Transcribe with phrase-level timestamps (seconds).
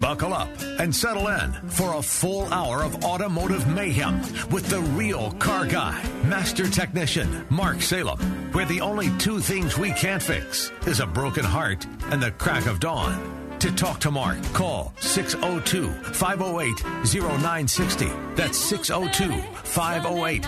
[0.00, 5.32] Buckle up and settle in for a full hour of automotive mayhem with the real
[5.40, 8.20] car guy, master technician, Mark Salem,
[8.52, 12.66] where the only two things we can't fix is a broken heart and the crack
[12.66, 13.58] of dawn.
[13.58, 18.08] To talk to Mark, call 602 508 0960.
[18.36, 19.32] That's 602
[19.64, 20.44] 508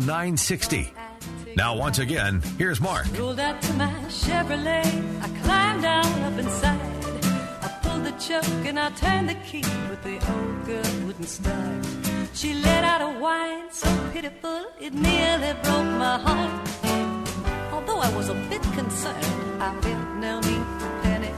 [0.00, 0.94] 0960.
[1.54, 3.06] Now, once again, here's Mark.
[3.18, 5.20] Rolled out to my Chevrolet.
[5.22, 6.95] I climbed down up inside.
[8.18, 11.86] Choke and I turned the key, but the old girl wouldn't start.
[12.32, 16.68] She let out a whine so pitiful it nearly broke my heart.
[17.74, 21.34] Although I was a bit concerned, I felt no need to panic.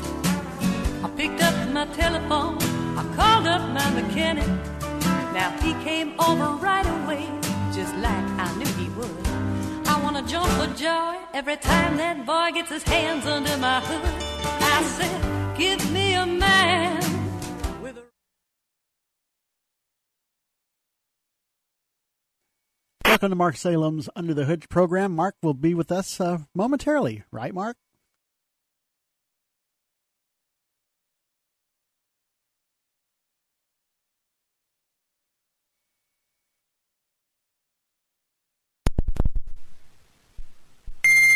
[1.03, 2.59] I picked up my telephone,
[2.97, 4.47] I called up my mechanic.
[5.35, 7.27] Now he came over right away,
[7.75, 9.27] just like I knew he would.
[9.89, 14.58] I wanna jump for joy every time that boy gets his hands under my hood.
[14.79, 17.03] Give me a man
[23.05, 25.17] Welcome to Mark Salem's Under the Hood program.
[25.17, 27.77] Mark will be with us uh, momentarily, right, Mark?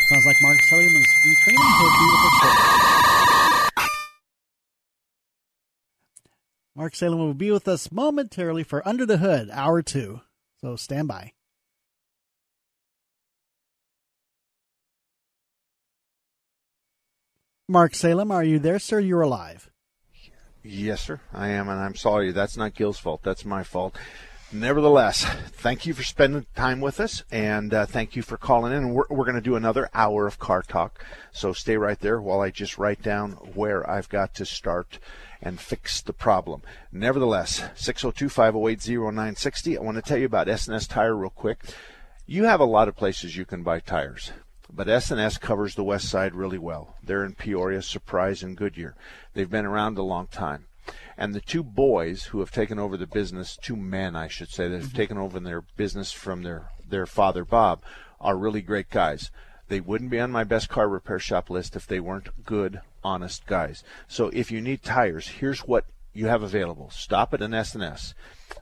[0.07, 1.77] Sounds like Mark Salem is retraining.
[1.79, 2.92] He'll be with us shortly.
[6.75, 10.21] Mark Salem will be with us momentarily for Under the Hood, hour two.
[10.61, 11.33] So stand by.
[17.69, 18.99] Mark Salem, are you there, sir?
[18.99, 19.69] You're alive.
[20.63, 22.31] Yes, sir, I am, and I'm sorry.
[22.31, 23.21] That's not Gil's fault.
[23.23, 23.95] That's my fault.
[24.53, 28.93] Nevertheless, thank you for spending time with us, and uh, thank you for calling in.
[28.93, 32.39] We're, we're going to do another hour of car talk, so stay right there while
[32.39, 34.99] I just write down where I've got to start
[35.41, 36.61] and fix the problem.
[36.91, 39.75] Nevertheless, 602-508-0960.
[39.75, 41.63] I want to tell you about S&S Tire real quick.
[42.27, 44.33] You have a lot of places you can buy tires,
[44.71, 46.95] but S&S covers the west side really well.
[47.01, 48.93] They're in Peoria, Surprise, and Goodyear.
[49.33, 50.67] They've been around a long time.
[51.17, 54.67] And the two boys who have taken over the business, two men, I should say,
[54.67, 54.97] that have mm-hmm.
[54.97, 57.81] taken over their business from their, their father, Bob,
[58.19, 59.31] are really great guys.
[59.67, 63.45] They wouldn't be on my best car repair shop list if they weren't good, honest
[63.45, 63.83] guys.
[64.07, 66.89] So if you need tires, here's what you have available.
[66.91, 68.13] Stop at an S&S.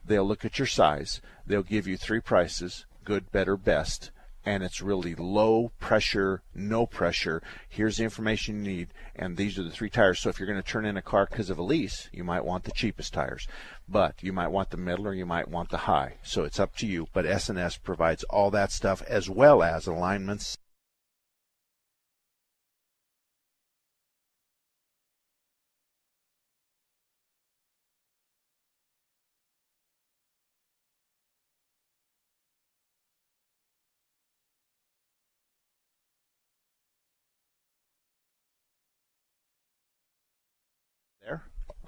[0.06, 1.22] They'll look at your size.
[1.46, 4.12] They'll give you three prices, good, better, best
[4.46, 7.42] and it's really low pressure, no pressure.
[7.70, 10.20] Here's the information you need, and these are the three tires.
[10.20, 12.46] So if you're going to turn in a car because of a lease, you might
[12.46, 13.48] want the cheapest tires,
[13.88, 16.16] but you might want the middle or you might want the high.
[16.24, 17.08] So it's up to you.
[17.14, 20.58] But S&S provides all that stuff as well as alignments.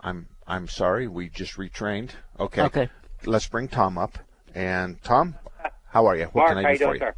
[0.04, 1.08] I'm I'm sorry.
[1.08, 2.12] We just retrained.
[2.40, 2.62] Okay.
[2.64, 2.90] Okay.
[3.26, 4.18] Let's bring Tom up.
[4.54, 5.36] And Tom,
[5.90, 6.26] how are you?
[6.26, 7.00] What Mark, can I how do you for doing, you?
[7.00, 7.16] sir?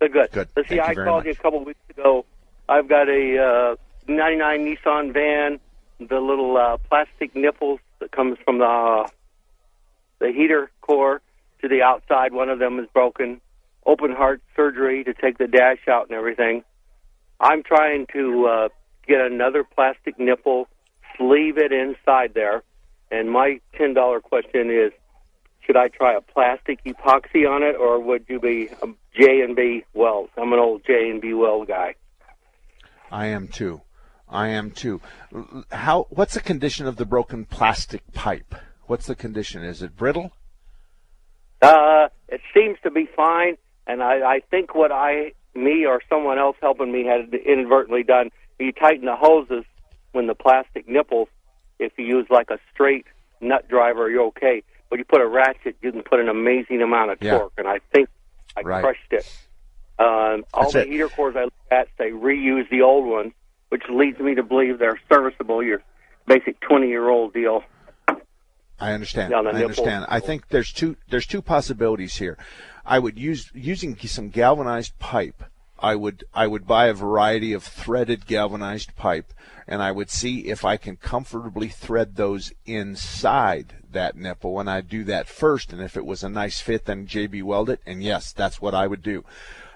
[0.00, 0.30] Good, good.
[0.32, 0.48] Good.
[0.56, 1.26] Let's see, Thank I very called much.
[1.26, 2.24] you a couple weeks ago.
[2.68, 3.76] I've got a uh,
[4.08, 5.60] 99 Nissan van,
[6.00, 9.06] the little uh, plastic nipples that comes from the uh,
[10.18, 11.22] the heater core
[11.60, 12.32] to the outside.
[12.32, 13.40] One of them is broken.
[13.86, 16.64] Open heart surgery to take the dash out and everything.
[17.40, 18.68] I'm trying to uh,
[19.06, 20.68] get another plastic nipple,
[21.22, 22.62] sleeve it inside there,
[23.10, 24.92] and my ten dollar question is:
[25.60, 28.86] Should I try a plastic epoxy on it, or would you be a
[29.18, 30.30] J and B weld?
[30.36, 31.94] I'm an old J and B weld guy.
[33.10, 33.82] I am too.
[34.28, 35.00] I am too.
[35.70, 36.06] How?
[36.10, 38.54] What's the condition of the broken plastic pipe?
[38.86, 39.62] What's the condition?
[39.62, 40.32] Is it brittle?
[41.60, 43.56] Uh, it seems to be fine,
[43.86, 48.30] and I, I think what I, me or someone else helping me had inadvertently done.
[48.58, 49.64] You tighten the hoses
[50.12, 51.28] when the plastic nipples.
[51.78, 53.06] If you use like a straight
[53.40, 54.62] nut driver, you're okay.
[54.88, 57.38] But you put a ratchet, you can put an amazing amount of Yeah.
[57.38, 58.08] torque, and I think
[58.56, 58.82] I Right.
[58.82, 59.26] crushed it.
[59.98, 60.88] Um, all That's the it.
[60.88, 63.32] heater cores I look at say reuse the old ones,
[63.70, 65.62] which leads me to believe they're serviceable.
[65.62, 65.82] You're
[66.26, 67.64] basic 20 year old deal.
[68.78, 69.32] I understand.
[69.34, 70.06] I understand.
[70.08, 72.36] I think there's two there's two possibilities here.
[72.84, 75.42] I would use using some galvanized pipe.
[75.82, 79.32] I would I would buy a variety of threaded galvanized pipe
[79.66, 84.88] and I would see if I can comfortably thread those inside that nipple and I'd
[84.88, 88.02] do that first and if it was a nice fit then JB weld it and
[88.02, 89.24] yes, that's what I would do.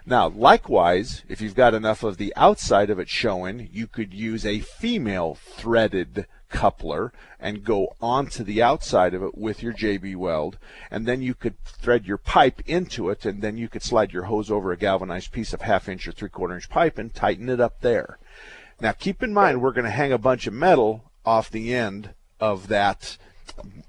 [0.09, 4.47] Now, likewise, if you've got enough of the outside of it showing, you could use
[4.47, 6.27] a female threaded
[6.57, 10.57] coupler and go onto the outside of it with your JB weld,
[10.91, 14.25] and then you could thread your pipe into it, and then you could slide your
[14.25, 17.51] hose over a galvanized piece of half inch or three quarter inch pipe and tighten
[17.51, 18.19] it up there.
[18.81, 22.11] Now, keep in mind, we're going to hang a bunch of metal off the end
[22.41, 23.19] of that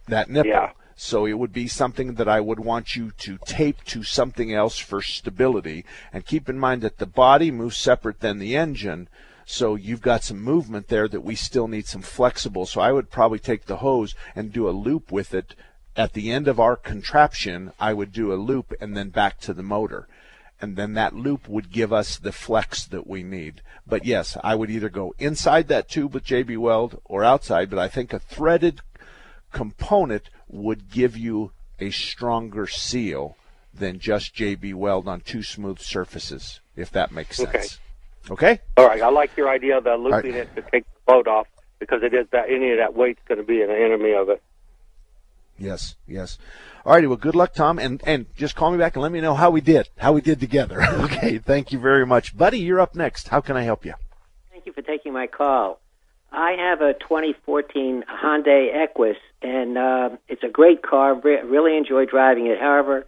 [0.07, 0.51] that nipple.
[0.51, 0.71] Yeah.
[0.95, 4.77] So it would be something that I would want you to tape to something else
[4.77, 5.85] for stability.
[6.11, 9.07] And keep in mind that the body moves separate than the engine.
[9.49, 12.65] So you've got some movement there that we still need some flexible.
[12.65, 15.55] So I would probably take the hose and do a loop with it.
[15.95, 19.53] At the end of our contraption, I would do a loop and then back to
[19.53, 20.09] the motor.
[20.59, 23.61] And then that loop would give us the flex that we need.
[23.88, 27.79] But yes, I would either go inside that tube with JB Weld or outside, but
[27.79, 28.81] I think a threaded
[29.53, 33.38] component would give you a stronger seal
[33.73, 37.49] than just JB Weld on two smooth surfaces, if that makes sense.
[37.49, 37.67] Okay?
[38.77, 40.41] All right, I like your idea of the looping right.
[40.41, 41.47] it to take the load off
[41.79, 44.41] because it is that any of that weight's going to be an enemy of it.
[45.57, 46.38] Yes, yes.
[46.85, 49.21] All righty, well, good luck, Tom, and, and just call me back and let me
[49.21, 50.81] know how we did, how we did together.
[51.03, 52.38] okay, thank you very much.
[52.38, 53.27] Buddy, you're up next.
[53.29, 53.94] How can I help you?
[54.51, 55.80] Thank you for taking my call.
[56.31, 61.15] I have a 2014 Hyundai Equus, and uh, it's a great car.
[61.15, 62.59] Re- really enjoy driving it.
[62.59, 63.06] However,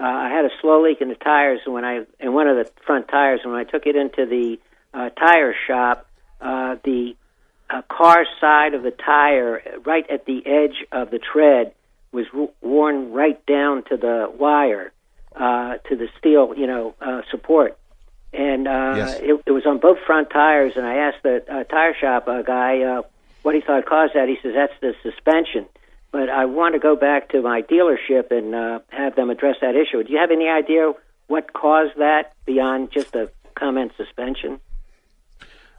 [0.00, 2.70] uh, I had a slow leak in the tires when I in one of the
[2.86, 3.40] front tires.
[3.44, 4.58] When I took it into the
[4.94, 6.06] uh, tire shop,
[6.40, 7.14] uh, the
[7.68, 11.72] uh, car side of the tire, right at the edge of the tread,
[12.12, 14.92] was w- worn right down to the wire,
[15.36, 17.76] uh, to the steel, you know, uh, support
[18.32, 19.18] and uh, Yes.
[19.22, 20.74] it, it was on both front tires.
[20.76, 23.02] And I asked the uh, tire shop uh, guy uh,
[23.42, 24.28] what he thought caused that.
[24.28, 25.66] He says that's the suspension.
[26.12, 29.76] But I want to go back to my dealership and uh, have them address that
[29.76, 30.02] issue.
[30.02, 30.92] Do you have any idea
[31.28, 34.58] what caused that beyond just a comment suspension?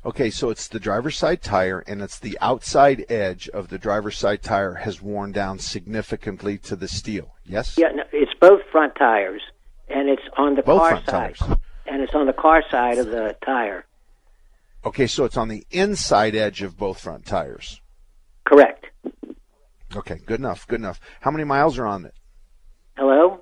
[0.04, 4.18] Okay, so it's the driver's side tire, and it's the outside edge of the driver's
[4.18, 7.36] side tire has worn down significantly to the steel.
[7.45, 7.77] Yes?
[7.77, 9.42] Yeah, no, it's both front tires,
[9.89, 11.57] and it's on the Both car front side, tires.
[11.86, 13.86] and it's on the car side of the tire.
[14.84, 17.80] Okay, so it's on the inside edge of both front tires.
[18.45, 18.81] Correct.
[19.96, 21.00] Okay, good enough, good enough.
[21.22, 22.14] How many miles are on it?
[22.98, 23.42] Hello.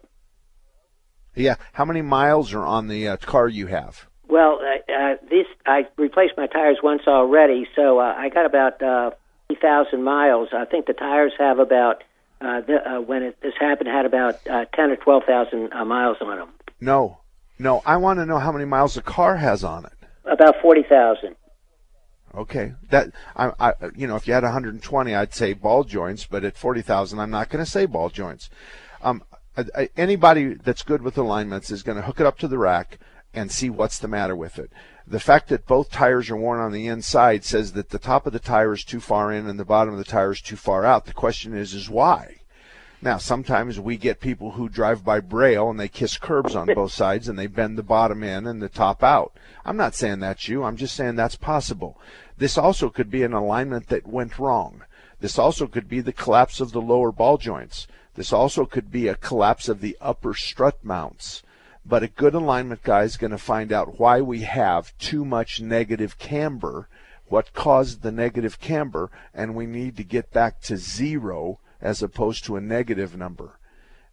[1.36, 4.07] Yeah, how many miles are on the uh, car you have?
[4.28, 8.81] Well, uh, uh, this I replaced my tires once already, so uh, I got about
[8.81, 9.12] uh,
[9.62, 10.50] thousand miles.
[10.54, 12.04] I think the tires have about
[12.42, 15.86] uh, the, uh, when it, this happened had about uh, ten or twelve thousand uh,
[15.86, 16.50] miles on them.
[16.80, 17.19] No,
[17.57, 19.94] no, I want to know how many miles the car has on it.
[20.25, 21.36] About forty thousand.
[22.36, 26.44] Okay, that I, I, you know, if you had 120, I'd say ball joints, but
[26.44, 28.50] at 40,000, I'm not going to say ball joints.
[29.02, 29.24] Um,
[29.58, 33.00] I, anybody that's good with alignments is going to hook it up to the rack
[33.34, 34.72] and see what's the matter with it.
[35.08, 38.34] The fact that both tires are worn on the inside says that the top of
[38.34, 40.86] the tire is too far in and the bottom of the tire is too far
[40.86, 41.06] out.
[41.06, 42.38] The question is, is why?
[43.01, 46.91] Now, sometimes we get people who drive by braille and they kiss curbs on both
[46.94, 49.31] sides and they bend the bottom in and the top out.
[49.63, 50.65] I'm not saying that's you.
[50.65, 51.97] I'm just saying that's possible.
[52.37, 54.83] This also could be an alignment that went wrong.
[55.21, 57.87] This also could be the collapse of the lower ball joints.
[58.15, 61.41] This also could be a collapse of the upper strut mounts.
[61.85, 65.61] But a good alignment guy is going to find out why we have too much
[65.61, 66.89] negative camber,
[67.27, 72.45] what caused the negative camber, and we need to get back to zero as opposed
[72.45, 73.59] to a negative number.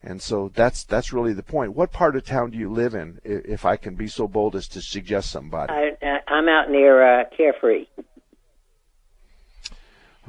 [0.03, 1.75] And so that's that's really the point.
[1.75, 4.69] What part of town do you live in, if I can be so bold as
[4.69, 5.73] to suggest somebody?
[5.73, 7.87] I, I, I'm out near uh, Carefree.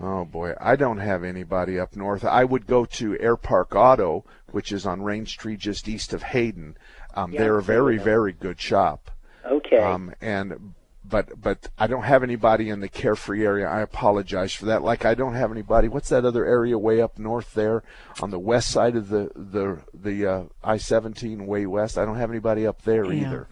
[0.02, 2.24] Oh boy, I don't have anybody up north.
[2.24, 6.78] I would go to Air Park Auto, which is on Raintree just east of Hayden.
[7.14, 9.12] Um, Yeah, they're a very very good shop.
[9.46, 9.78] Okay.
[9.78, 10.74] Um, and
[11.10, 13.68] but but I don't have anybody in the Carefree area.
[13.68, 14.82] I apologize for that.
[14.84, 15.88] Like I don't have anybody.
[15.88, 17.84] What's that other area way up north there
[18.22, 21.98] on the west side of the the the uh, I-17 way west?
[21.98, 23.28] I don't have anybody up there Yeah.
[23.28, 23.48] either.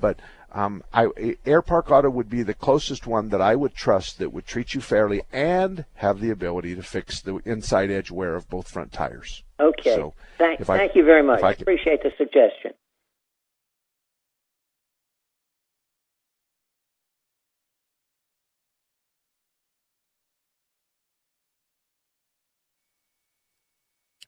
[0.00, 0.18] But
[0.52, 1.08] um, I,
[1.44, 4.72] Air Park Auto would be the closest one that I would trust that would treat
[4.74, 8.92] you fairly and have the ability to fix the inside edge wear of both front
[8.92, 9.42] tires.
[9.58, 9.94] okay.
[9.96, 11.42] so, thank, if I- thank you very much.
[11.42, 12.72] I could- Appreciate the suggestion.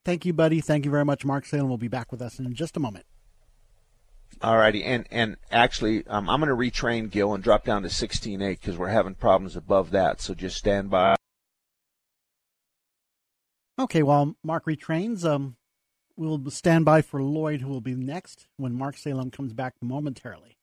[0.07, 0.61] Thank you, buddy.
[0.61, 1.25] Thank you very much.
[1.25, 3.07] Mark Salem will be back with us in just a moment.
[4.41, 7.89] All righty, and and actually, um, I'm going to retrain Gil and drop down to
[7.89, 10.21] 16.8 because we're having problems above that.
[10.21, 11.17] So just stand by.
[13.81, 15.57] Okay, while Mark retrains, um,
[16.17, 20.57] we'll stand by for Lloyd, who will be next when Mark Salem comes back momentarily.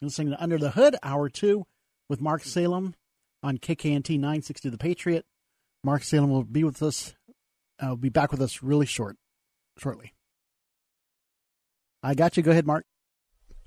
[0.00, 1.66] You're listening to Under the Hood, Hour 2,
[2.08, 2.94] with Mark Salem
[3.42, 5.26] on KKNT 960 The Patriot.
[5.84, 7.16] Mark Salem will be with us,
[7.82, 9.16] uh, will be back with us really short,
[9.76, 10.14] shortly.
[12.02, 12.42] I got you.
[12.42, 12.84] Go ahead, Mark.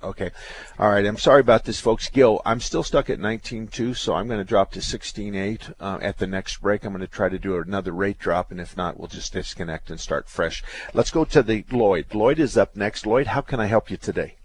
[0.03, 0.31] Okay.
[0.77, 1.05] All right.
[1.05, 2.09] I'm sorry about this, folks.
[2.09, 6.17] Gil, I'm still stuck at 19.2, so I'm going to drop to 16.8 uh, at
[6.17, 6.83] the next break.
[6.83, 9.89] I'm going to try to do another rate drop, and if not, we'll just disconnect
[9.89, 10.63] and start fresh.
[10.93, 12.13] Let's go to the Lloyd.
[12.13, 13.05] Lloyd is up next.
[13.05, 14.35] Lloyd, how can I help you today?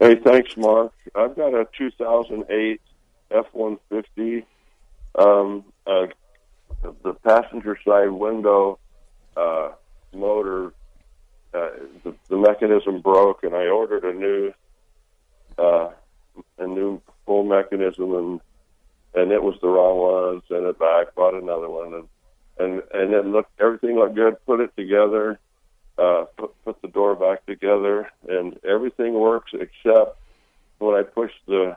[0.00, 0.92] Hey, thanks, Mark.
[1.14, 2.80] I've got a 2008
[3.30, 4.44] F-150.
[5.14, 6.06] Um, uh,
[7.04, 8.78] the passenger side window
[9.36, 9.70] uh,
[10.14, 10.72] motor,
[11.54, 11.70] uh,
[12.04, 14.52] the, the mechanism broke, and I ordered a new
[15.58, 15.90] uh,
[16.58, 18.40] a new full mechanism, and
[19.14, 20.42] and it was the wrong one.
[20.48, 22.08] Sent it back, bought another one, and
[22.58, 24.36] and and it looked everything looked good.
[24.46, 25.38] Put it together,
[25.98, 30.18] uh, put put the door back together, and everything works except
[30.78, 31.76] when I push the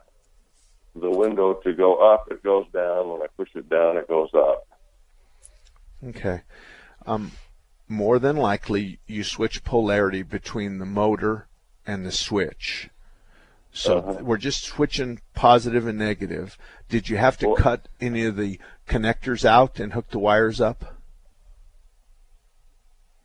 [0.95, 3.09] the window to go up, it goes down.
[3.09, 4.67] When I push it down, it goes up.
[6.07, 6.41] Okay.
[7.05, 7.31] Um,
[7.87, 11.47] more than likely, you switch polarity between the motor
[11.85, 12.89] and the switch.
[13.71, 14.23] So Uh-huh.
[14.23, 16.57] we're just switching positive and negative.
[16.89, 20.61] Did you have to Well- cut any of the connectors out and hook the wires
[20.61, 20.95] up?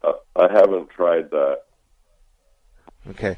[0.03, 1.63] Uh, I haven't tried that.
[3.11, 3.37] Okay.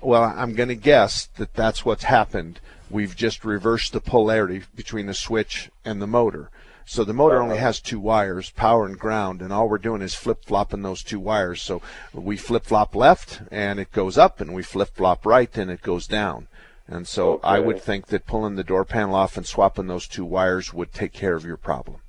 [0.00, 2.60] Well, I'm going to guess that that's what's happened.
[2.90, 6.50] We've just reversed the polarity between the switch and the motor.
[6.84, 7.66] So the motor only uh-huh.
[7.66, 11.20] has two wires, power and ground, and all we're doing is flip flopping those two
[11.20, 11.62] wires.
[11.62, 11.80] So
[12.12, 15.82] we flip flop left and it goes up, and we flip flop right and it
[15.82, 16.48] goes down.
[16.88, 20.24] And so I would think that pulling the door panel off and swapping those two
[20.24, 22.00] wires would take care of your problem.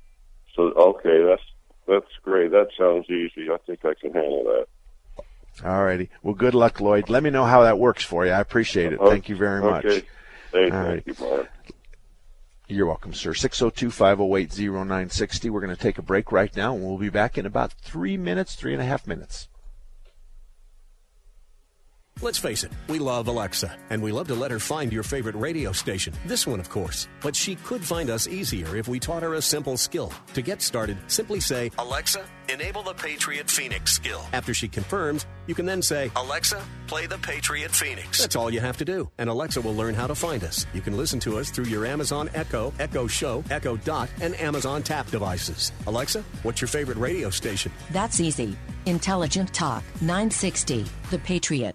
[0.54, 1.42] So okay, that's
[1.86, 2.50] that's great.
[2.50, 3.50] That sounds easy.
[3.50, 4.66] I think I can handle that.
[5.64, 6.10] All righty.
[6.22, 7.08] Well, good luck, Lloyd.
[7.08, 8.32] Let me know how that works for you.
[8.32, 9.00] I appreciate it.
[9.00, 9.10] Uh-huh.
[9.10, 9.84] Thank you very much.
[9.84, 10.06] Okay.
[10.52, 11.46] Hey, All thank you.
[12.74, 13.34] You're welcome, sir.
[13.34, 15.48] 602 508 0960.
[15.48, 18.16] We're going to take a break right now, and we'll be back in about three
[18.16, 19.46] minutes, three and a half minutes.
[22.24, 25.34] Let's face it, we love Alexa, and we love to let her find your favorite
[25.34, 26.14] radio station.
[26.24, 27.06] This one, of course.
[27.20, 30.10] But she could find us easier if we taught her a simple skill.
[30.32, 34.24] To get started, simply say, Alexa, enable the Patriot Phoenix skill.
[34.32, 38.22] After she confirms, you can then say, Alexa, play the Patriot Phoenix.
[38.22, 40.64] That's all you have to do, and Alexa will learn how to find us.
[40.72, 44.82] You can listen to us through your Amazon Echo, Echo Show, Echo Dot, and Amazon
[44.82, 45.72] Tap devices.
[45.86, 47.70] Alexa, what's your favorite radio station?
[47.90, 48.56] That's easy.
[48.86, 51.74] Intelligent Talk 960, The Patriot.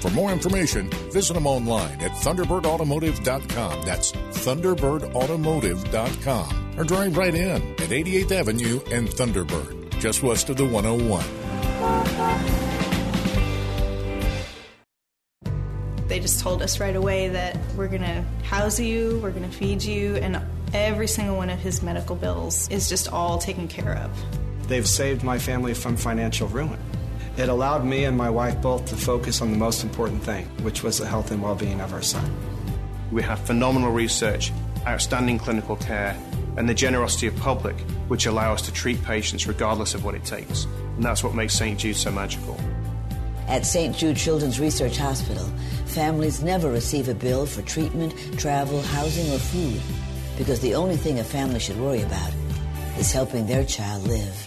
[0.00, 3.82] For more information, visit them online at ThunderbirdAutomotive.com.
[3.82, 6.78] That's ThunderbirdAutomotive.com.
[6.78, 11.24] Or drive right in at 88th Avenue and Thunderbird, just west of the 101.
[16.08, 19.56] They just told us right away that we're going to house you, we're going to
[19.56, 20.40] feed you, and
[20.72, 24.10] every single one of his medical bills is just all taken care of.
[24.68, 26.78] They've saved my family from financial ruin.
[27.36, 30.82] It allowed me and my wife both to focus on the most important thing, which
[30.82, 32.34] was the health and well being of our son.
[33.12, 34.52] We have phenomenal research,
[34.86, 36.16] outstanding clinical care,
[36.56, 37.78] and the generosity of public,
[38.08, 40.64] which allow us to treat patients regardless of what it takes.
[40.64, 41.78] And that's what makes St.
[41.78, 42.58] Jude so magical.
[43.48, 43.94] At St.
[43.94, 45.44] Jude Children's Research Hospital,
[45.84, 49.80] families never receive a bill for treatment, travel, housing, or food
[50.38, 52.32] because the only thing a family should worry about
[52.98, 54.46] is helping their child live.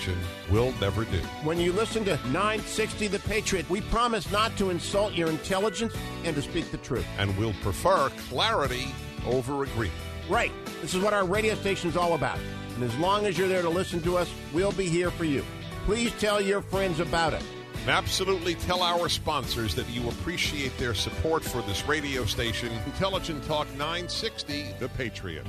[0.49, 1.17] will never do.
[1.43, 5.93] When you listen to 960 The Patriot, we promise not to insult your intelligence
[6.23, 7.05] and to speak the truth.
[7.17, 8.93] And we'll prefer clarity
[9.25, 9.97] over agreement.
[10.29, 10.51] Right.
[10.81, 12.39] This is what our radio station is all about.
[12.75, 15.43] And as long as you're there to listen to us, we'll be here for you.
[15.85, 17.43] Please tell your friends about it.
[17.81, 23.43] And absolutely tell our sponsors that you appreciate their support for this radio station, Intelligent
[23.45, 25.45] Talk 960, The Patriot.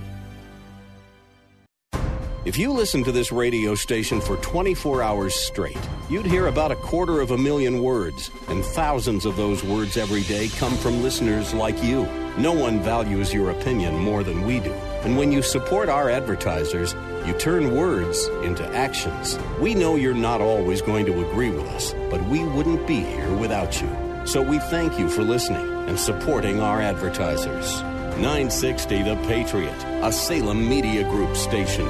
[2.45, 5.79] If you listened to this radio station for 24 hours straight,
[6.11, 10.23] you'd hear about a quarter of a million words, and thousands of those words every
[10.25, 12.05] day come from listeners like you.
[12.39, 14.73] No one values your opinion more than we do.
[15.05, 19.39] And when you support our advertisers, you turn words into actions.
[19.61, 23.37] We know you're not always going to agree with us, but we wouldn't be here
[23.37, 23.89] without you.
[24.27, 27.81] So we thank you for listening and supporting our advertisers.
[28.19, 31.87] 960 The Patriot, a Salem Media Group station.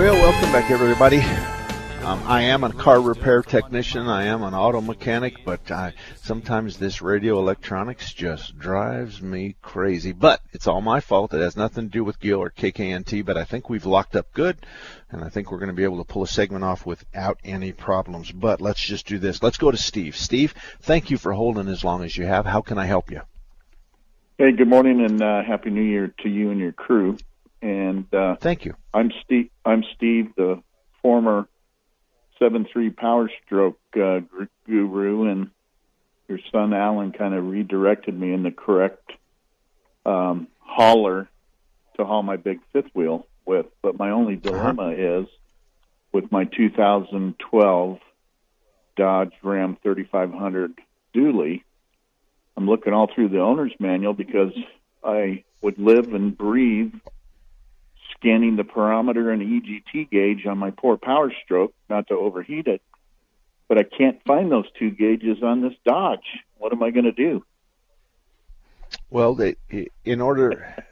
[0.00, 1.18] Well, welcome back, everybody.
[2.06, 4.06] Um, I am a car repair technician.
[4.08, 5.92] I am an auto mechanic, but I,
[6.22, 10.12] sometimes this radio electronics just drives me crazy.
[10.12, 11.34] But it's all my fault.
[11.34, 14.32] It has nothing to do with Gil or KKNT, but I think we've locked up
[14.32, 14.56] good,
[15.10, 17.72] and I think we're going to be able to pull a segment off without any
[17.72, 18.32] problems.
[18.32, 19.42] But let's just do this.
[19.42, 20.16] Let's go to Steve.
[20.16, 22.46] Steve, thank you for holding as long as you have.
[22.46, 23.20] How can I help you?
[24.38, 27.18] Hey, good morning and uh, happy New Year to you and your crew.
[27.62, 28.74] And uh, thank you.
[28.94, 29.50] I'm Steve.
[29.64, 30.62] I'm Steve, the
[31.02, 31.48] former
[32.38, 34.20] seven three Power Stroke uh,
[34.66, 35.50] guru, and
[36.28, 39.12] your son Alan kind of redirected me in the correct
[40.06, 41.28] um, hauler
[41.96, 43.66] to haul my big fifth wheel with.
[43.82, 44.50] But my only uh-huh.
[44.50, 45.20] dilemma uh-huh.
[45.22, 45.26] is
[46.12, 47.98] with my 2012
[48.96, 50.78] Dodge Ram 3500
[51.14, 51.62] dually.
[52.56, 54.52] I'm looking all through the owner's manual because
[55.04, 56.92] I would live and breathe
[58.20, 62.82] scanning the pyrometer and EGT gauge on my poor power stroke, not to overheat it.
[63.68, 66.38] But I can't find those two gauges on this Dodge.
[66.58, 67.44] What am I going to do?
[69.08, 69.56] Well, they,
[70.04, 70.84] in order,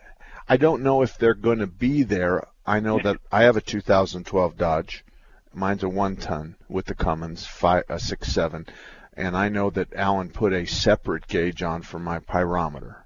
[0.48, 2.46] I don't know if they're going to be there.
[2.64, 5.04] I know that I have a 2012 Dodge.
[5.52, 8.66] Mine's a one ton with the Cummins five, uh, six seven,
[9.14, 12.96] and I know that Alan put a separate gauge on for my pyrometer,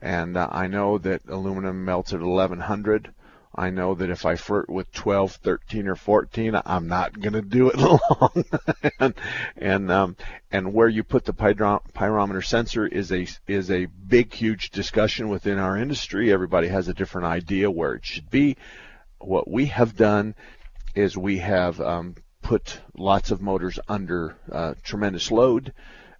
[0.00, 3.12] and uh, I know that aluminum melts at 1100
[3.54, 7.42] I know that if I flirt with 12, 13, or 14, I'm not going to
[7.42, 8.44] do it long.
[8.98, 9.14] and
[9.56, 10.16] and um,
[10.50, 15.58] and where you put the pyrometer sensor is a is a big, huge discussion within
[15.58, 16.32] our industry.
[16.32, 18.56] Everybody has a different idea where it should be.
[19.18, 20.34] What we have done
[20.94, 25.74] is we have um, put lots of motors under uh, tremendous load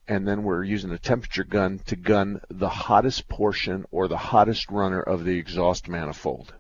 [0.09, 4.71] and then we're using a temperature gun to gun the hottest portion or the hottest
[4.71, 6.53] runner of the exhaust manifold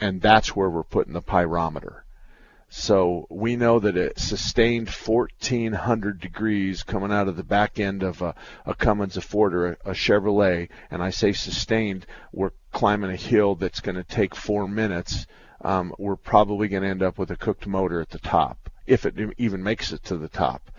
[0.00, 2.02] and that's where we're putting the pyrometer.
[2.68, 8.20] So we know that it sustained 1400 degrees coming out of the back end of
[8.22, 10.68] a, a Cummins, a Ford, or a, a Chevrolet.
[10.90, 15.26] And I say sustained, we're climbing a hill that's going to take four minutes.
[15.60, 19.06] Um, we're probably going to end up with a cooked motor at the top, if
[19.06, 20.70] it even makes it to the top.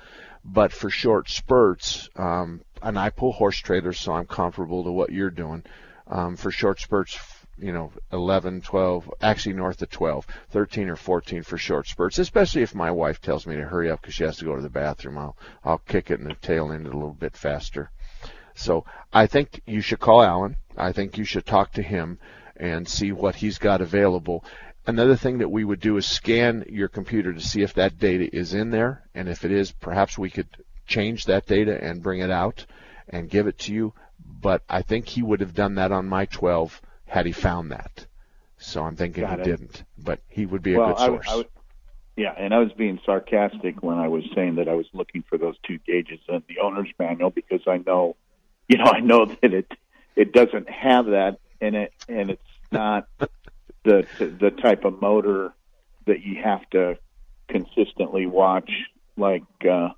[0.43, 5.12] But for short spurts, um, and I pull horse trailers, so I'm comparable to what
[5.12, 5.63] you're doing.
[6.06, 7.17] Um, for short spurts,
[7.59, 12.61] you know, 11, 12, actually north of 12, 13 or 14 for short spurts, especially
[12.61, 14.69] if my wife tells me to hurry up because she has to go to the
[14.69, 15.17] bathroom.
[15.17, 17.91] I'll, I'll kick it in the tail end a little bit faster.
[18.55, 20.57] So I think you should call Alan.
[20.75, 22.19] I think you should talk to him
[22.55, 24.43] and see what he's got available.
[24.85, 28.33] Another thing that we would do is scan your computer to see if that data
[28.35, 29.03] is in there.
[29.13, 30.47] And if it is, perhaps we could
[30.87, 32.65] change that data and bring it out
[33.09, 33.93] and give it to you.
[34.41, 38.05] But I think he would have done that on my 12 had he found that.
[38.57, 39.43] So I'm thinking Got he it.
[39.45, 41.27] didn't, but he would be a well, good source.
[41.29, 41.43] I, I,
[42.15, 45.37] yeah, and I was being sarcastic when I was saying that I was looking for
[45.37, 48.15] those two gauges in the owner's manual because I know,
[48.67, 49.71] you know, I know that it
[50.15, 52.41] it doesn't have that in it, and it's
[52.71, 53.07] not
[53.83, 55.53] the the type of motor
[56.05, 56.97] that you have to
[57.47, 58.71] consistently watch
[59.15, 59.89] like uh,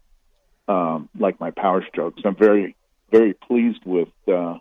[0.67, 2.21] um, like my Power Strokes.
[2.25, 2.75] I'm very
[3.11, 4.55] very pleased with uh,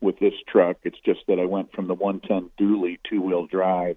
[0.00, 0.76] with this truck.
[0.84, 3.96] It's just that I went from the one ton dually two wheel drive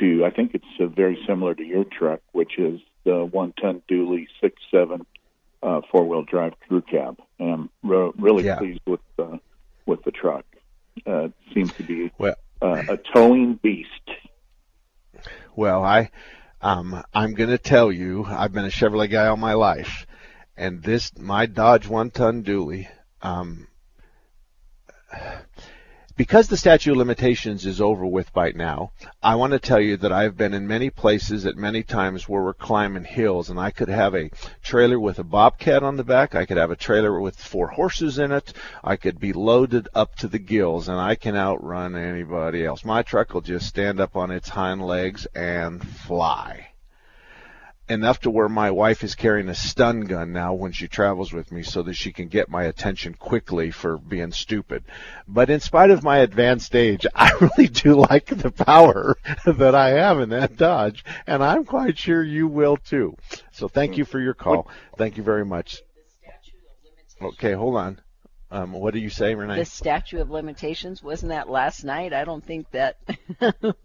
[0.00, 3.82] to I think it's uh, very similar to your truck, which is the one ton
[3.90, 5.06] dually six seven
[5.62, 8.58] uh, four wheel drive crew cab, and I'm re- really Yeah.
[8.58, 9.38] pleased with uh,
[9.86, 10.44] with the truck.
[11.06, 13.88] Uh, it seems to be Well- uh, a towing beast.
[15.54, 16.10] Well, I,
[16.60, 20.06] um, I'm going to tell you, I've been a Chevrolet guy all my life,
[20.56, 22.88] and this my Dodge one-ton dually,
[23.22, 23.66] um,
[26.16, 28.90] because the statute of limitations is over with by now,
[29.22, 32.42] I want to tell you that I've been in many places at many times where
[32.42, 34.30] we're climbing hills, and I could have a
[34.62, 36.34] trailer with a bobcat on the back.
[36.34, 38.54] I could have a trailer with four horses in it.
[38.82, 42.82] I could be loaded up to the gills, and I can outrun anybody else.
[42.82, 46.68] My truck will just stand up on its hind legs and fly
[47.88, 51.52] enough to where my wife is carrying a stun gun now when she travels with
[51.52, 54.84] me so that she can get my attention quickly for being stupid.
[55.28, 59.90] But in spite of my advanced age, I really do like the power that I
[59.90, 63.16] have in that Dodge, and I'm quite sure you will too.
[63.52, 64.68] So thank you for your call.
[64.98, 65.82] Thank you very much.
[67.22, 68.00] Okay, hold on.
[68.56, 69.56] Um, what do you say, Renee?
[69.56, 72.14] The statute of limitations wasn't that last night?
[72.14, 72.96] I don't think that.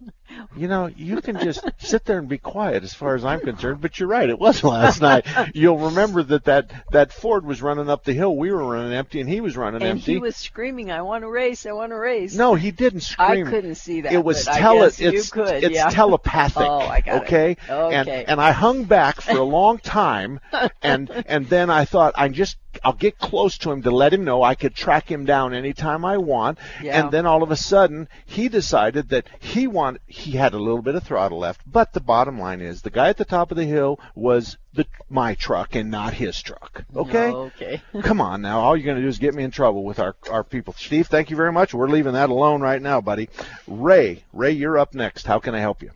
[0.55, 3.81] You know, you can just sit there and be quiet as far as I'm concerned,
[3.81, 5.25] but you're right, it was last night.
[5.53, 9.19] You'll remember that that, that Ford was running up the hill, we were running empty,
[9.21, 10.13] and he was running and empty.
[10.13, 11.65] he was screaming, "I want to race!
[11.65, 13.47] I want to race!" No, he didn't scream.
[13.47, 14.13] I couldn't see that.
[14.13, 15.63] It was tele it's you could.
[15.63, 15.89] it's yeah.
[15.89, 16.61] telepathic.
[16.71, 17.51] Oh, I got okay?
[17.51, 17.69] it.
[17.69, 17.95] Okay.
[17.95, 20.39] And and I hung back for a long time
[20.81, 24.23] and and then I thought I just I'll get close to him to let him
[24.23, 26.57] know I could track him down anytime I want.
[26.81, 26.99] Yeah.
[26.99, 30.81] And then all of a sudden he decided that he want he had a little
[30.81, 31.61] bit of throttle left.
[31.65, 34.85] But the bottom line is the guy at the top of the hill was the
[35.09, 36.83] my truck and not his truck.
[36.95, 37.27] Okay?
[37.27, 37.81] Oh, okay.
[38.01, 38.59] Come on now.
[38.59, 40.73] All you're going to do is get me in trouble with our, our people.
[40.77, 41.73] Steve, thank you very much.
[41.73, 43.29] We're leaving that alone right now, buddy.
[43.67, 45.25] Ray, Ray, you're up next.
[45.25, 45.91] How can I help you?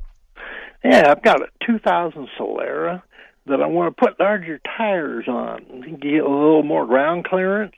[0.83, 3.01] Yeah, I've got a 2000 Solara
[3.47, 7.75] that I want to put larger tires on, get a little more ground clearance.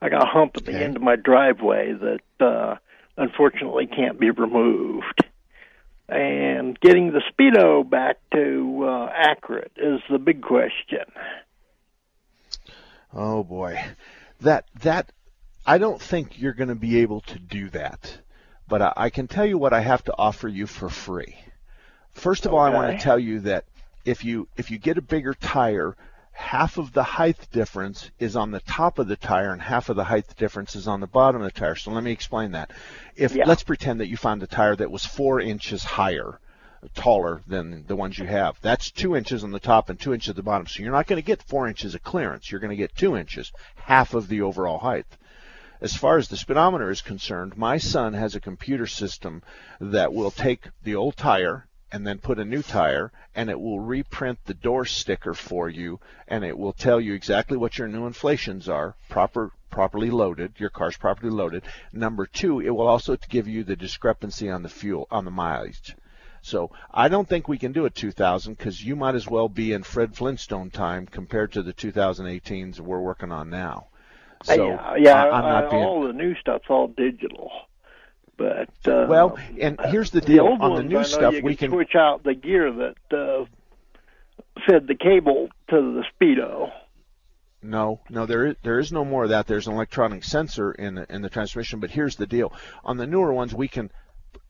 [0.00, 2.76] I got a hump at the end of my driveway that uh,
[3.16, 5.24] unfortunately can't be removed.
[6.08, 11.04] And getting the speedo back to uh, accurate is the big question.
[13.12, 13.82] Oh boy.
[14.40, 15.10] That that
[15.66, 18.18] I don't think you're going to be able to do that.
[18.68, 21.36] But I, I can tell you what I have to offer you for free.
[22.12, 23.64] First of all, I want to tell you that
[24.06, 25.96] if you if you get a bigger tire,
[26.32, 29.96] half of the height difference is on the top of the tire and half of
[29.96, 31.74] the height difference is on the bottom of the tire.
[31.74, 32.70] So let me explain that.
[33.16, 33.44] If Yeah.
[33.46, 36.38] let's pretend that you found a tire that was four inches higher,
[36.94, 38.60] taller than the ones you have.
[38.60, 40.68] That's two inches on the top and two inches at the bottom.
[40.68, 42.50] So you're not going to get four inches of clearance.
[42.50, 45.06] You're going to get two inches, half of the overall height.
[45.80, 49.42] As far as the speedometer is concerned, my son has a computer system
[49.80, 53.80] that will take the old tire and then put a new tire and it will
[53.80, 58.06] reprint the door sticker for you and it will tell you exactly what your new
[58.06, 61.62] inflations are, proper properly loaded, your car's properly loaded.
[61.92, 65.94] Number 2, it will also give you the discrepancy on the fuel on the mileage.
[66.40, 69.72] So I don't think we can do a 2000 because you might as well be
[69.72, 73.88] in Fred Flintstone time compared to the 2018s we're working on now.
[74.44, 77.50] So yeah, yeah I, am not uh, being all the new stuff's all digital.
[78.36, 79.38] But uh, well.
[79.58, 81.34] And here's the deal old on the new stuff.
[81.42, 83.44] We can can switch out the gear that uh,
[84.66, 86.72] fed the cable to the speedo.
[87.62, 89.46] No, no, there is there is no more of that.
[89.46, 92.52] There's an electronic sensor in the, in the transmission, but here's the deal:
[92.84, 93.90] on the newer ones, we can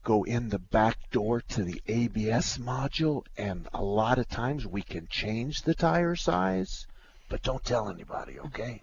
[0.03, 4.83] go in the back door to the ABS module, and a lot of times we
[4.83, 6.87] can change the tire size,
[7.29, 8.83] but don't tell anybody, okay?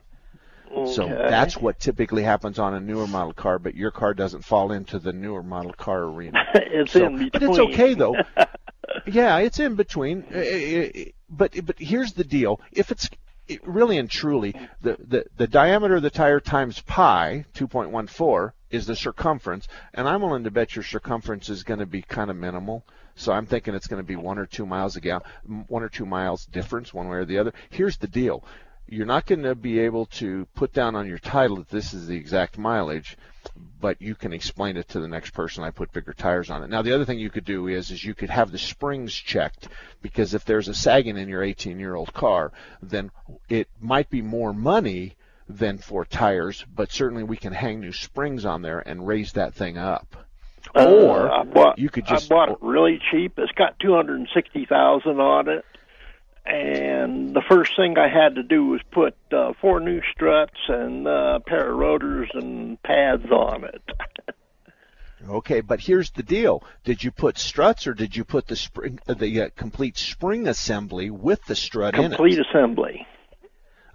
[0.70, 4.72] So that's what typically happens on a newer model car, but your car doesn't fall
[4.72, 6.44] into the newer model car arena.
[6.56, 7.30] it's So- in between.
[7.32, 8.16] But it's okay though.
[9.06, 11.14] yeah, it's in between.
[11.30, 13.10] But but here's the deal: if it's
[13.48, 18.86] it, really and truly the, the the diameter of the tire times pi 2.14 is
[18.88, 22.38] the circumference, and I'm willing to bet your circumference is going to be kind of
[22.38, 22.86] minimal.
[23.16, 25.24] So I'm thinking it's going to be one or two miles a gallon,
[25.68, 27.54] one or two miles difference, one way or the other.
[27.70, 28.44] Here's the deal:
[28.88, 32.08] you're not going to be able to put down on your title that this is
[32.08, 33.18] the exact mileage,
[33.80, 35.64] but you can explain it to the next person.
[35.64, 36.70] I put bigger tires on it.
[36.70, 39.68] Now the other thing you could do is is you could have the springs checked
[40.02, 43.12] because if there's a sagging in your 18 year old car, then
[43.50, 45.16] it might be more money
[45.50, 49.54] than for tires, but certainly we can hang new springs on there and raise that
[49.54, 50.16] thing up.
[50.76, 53.34] Uh, or I bought, you could just I bought it really cheap.
[53.38, 55.66] It's got two hundred and sixty thousand on it,
[56.46, 61.08] and the first thing I had to do was put uh, four new struts and
[61.08, 63.82] uh, a pair of rotors and pads on it.
[65.30, 69.00] Okay, but here's the deal: Did you put struts, or did you put the spring,
[69.08, 72.16] uh, the uh, complete spring assembly with the strut in it?
[72.16, 73.08] Complete assembly.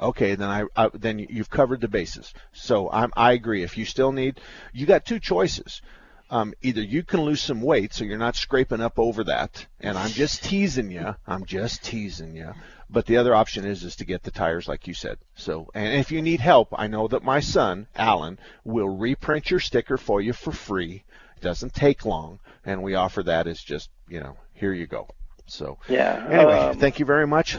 [0.01, 2.33] Okay, then I, I then you've covered the bases.
[2.53, 3.63] So I'm, I agree.
[3.63, 4.41] If you still need,
[4.73, 5.83] you got two choices.
[6.31, 9.97] Um, either you can lose some weight so you're not scraping up over that, and
[9.97, 11.15] I'm just teasing you.
[11.27, 12.53] I'm just teasing you.
[12.91, 15.19] But the other option is is to get the tires like you said.
[15.35, 19.61] So, and if you need help, I know that my son Alan will reprint your
[19.61, 21.05] sticker for you for free.
[21.37, 25.09] It doesn't take long, and we offer that as just you know here you go.
[25.47, 26.27] So Yeah.
[26.31, 27.59] Anyway, um, thank you very much.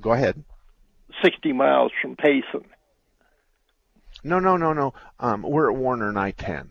[0.00, 0.44] Go ahead.
[1.22, 2.66] 60 miles from Payson.
[4.22, 4.92] No, no, no, no.
[5.18, 6.68] Um, we're at Warner and I-10.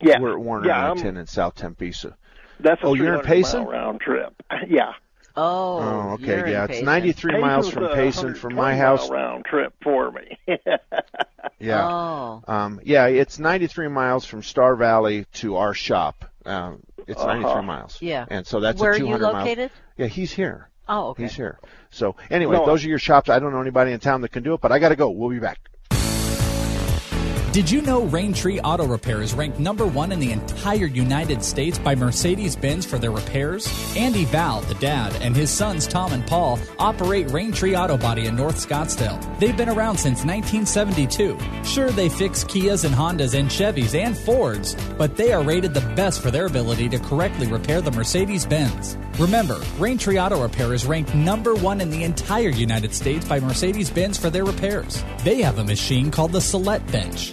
[0.00, 0.20] Yeah.
[0.20, 1.92] We're at Warner Yeah, and I-10 in South Tempe.
[2.60, 3.60] That's a oh, you're in Payson?
[3.64, 4.34] mile round trip.
[4.68, 4.92] Yeah.
[5.38, 6.84] Oh, Oh, okay, yeah, it's Payson.
[6.86, 9.10] 93 miles from Payson from my house.
[9.10, 10.38] Mile round trip for me.
[11.58, 11.88] Yeah.
[11.88, 12.42] Oh.
[12.46, 16.24] Um, yeah, it's 93 miles from Star Valley to our shop.
[16.44, 17.34] Um, it's Uh-huh.
[17.38, 18.02] 93 miles.
[18.02, 18.26] Yeah.
[18.28, 19.34] And so that's Where a are you 200 miles.
[19.46, 19.70] located?
[19.96, 20.68] Yeah, he's here.
[20.88, 21.22] Oh, okay.
[21.22, 21.58] He's here.
[21.90, 22.66] So anyway, No.
[22.66, 23.30] those are your shops.
[23.30, 25.08] I don't know anybody in town that can do it, but I got to go.
[25.10, 25.58] We'll be back.
[27.56, 31.78] Did you know Raintree Auto Repair is ranked number one in the entire United States
[31.78, 33.66] by Mercedes Benz for their repairs?
[33.96, 38.36] Andy Val, the dad, and his sons Tom and Paul operate Raintree Auto Body in
[38.36, 39.18] North Scottsdale.
[39.38, 41.38] They've been around since 1972.
[41.64, 45.94] Sure, they fix Kias and Hondas and Chevys and Fords, but they are rated the
[45.94, 48.98] best for their ability to correctly repair the Mercedes Benz.
[49.18, 53.88] Remember, Raintree Auto Repair is ranked number one in the entire United States by Mercedes
[53.88, 55.02] Benz for their repairs.
[55.24, 57.32] They have a machine called the Celette Bench.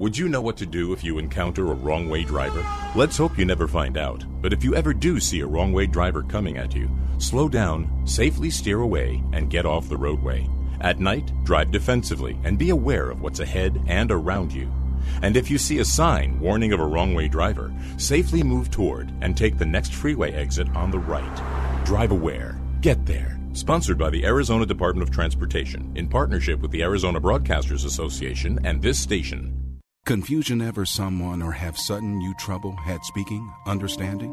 [0.00, 2.66] Would you know what to do if you encounter a wrong way driver?
[2.94, 4.24] Let's hope you never find out.
[4.40, 8.06] But if you ever do see a wrong way driver coming at you, slow down,
[8.06, 10.48] safely steer away, and get off the roadway.
[10.80, 14.72] At night, drive defensively and be aware of what's ahead and around you.
[15.20, 19.12] And if you see a sign warning of a wrong way driver, safely move toward
[19.20, 21.84] and take the next freeway exit on the right.
[21.84, 22.58] Drive aware.
[22.80, 23.38] Get there.
[23.52, 28.80] Sponsored by the Arizona Department of Transportation in partnership with the Arizona Broadcasters Association and
[28.80, 29.59] this station.
[30.06, 34.32] Confusion ever someone or have sudden you trouble had speaking, understanding?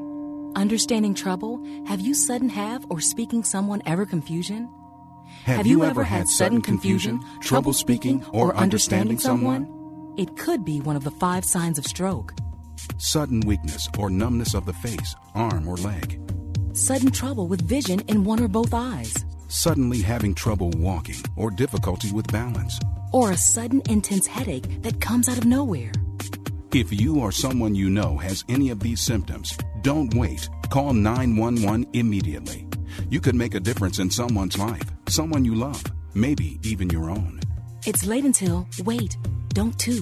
[0.55, 1.63] Understanding trouble?
[1.85, 4.69] Have you sudden have or speaking someone ever confusion?
[5.43, 9.67] Have, you, ever had sudden confusion, trouble speaking, or understanding someone?
[10.17, 12.33] It could be one of the five signs of stroke.
[12.97, 16.19] Sudden weakness or numbness of the face, arm, or leg.
[16.73, 19.25] Sudden trouble with vision in one or both eyes.
[19.47, 22.79] Suddenly having trouble walking or difficulty with balance.
[23.13, 25.91] Or a sudden intense headache that comes out of nowhere.
[26.73, 30.49] If you or someone you know has any of these symptoms, don't wait.
[30.69, 32.67] Call 911 immediately.
[33.09, 35.81] You could make a difference in someone's life, someone you love,
[36.13, 37.39] maybe even your own.
[37.85, 39.15] It's late until, wait,
[39.49, 40.01] don't too.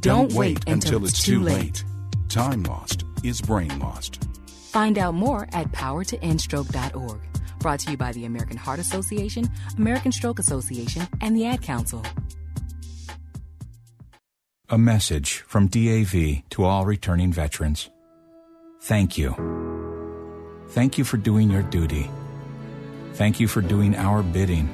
[0.00, 1.84] Don't, wait until it's too late.
[2.28, 4.24] Time lost is brain lost.
[4.70, 7.20] Find out more at powertoendstroke.org.
[7.58, 12.02] Brought to you by the American Heart Association, American Stroke Association, and the Ad Council.
[14.68, 17.88] A message from DAV to all returning veterans.
[18.82, 19.34] Thank you.
[20.70, 22.10] Thank you for doing your duty.
[23.14, 24.68] Thank you for doing our bidding.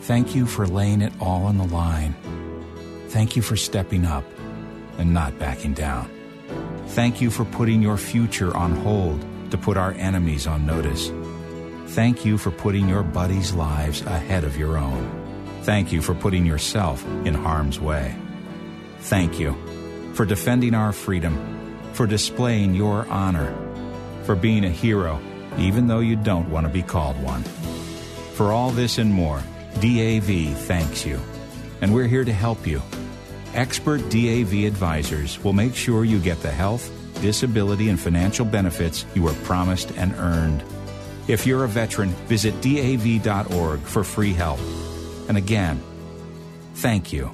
[0.00, 2.14] Thank you for laying it all on the line.
[3.08, 4.24] Thank you for stepping up
[4.98, 6.10] and not backing down.
[6.88, 11.10] Thank you for putting your future on hold to put our enemies on notice.
[11.94, 15.08] Thank you for putting your buddies' lives ahead of your own.
[15.62, 18.16] Thank you for putting yourself in harm's way.
[18.98, 19.54] Thank you
[20.12, 21.38] for defending our freedom,
[21.92, 23.54] for displaying your honor,
[24.24, 25.20] for being a hero,
[25.56, 27.44] even though you don't want to be called one.
[28.34, 29.40] For all this and more,
[29.78, 31.20] DAV thanks you.
[31.80, 32.82] And we're here to help you.
[33.54, 39.22] Expert DAV advisors will make sure you get the health, disability, and financial benefits you
[39.22, 40.64] were promised and earned.
[41.26, 44.60] If you're a veteran, visit DAV.org for free help.
[45.28, 45.82] And again,
[46.74, 47.30] thank you.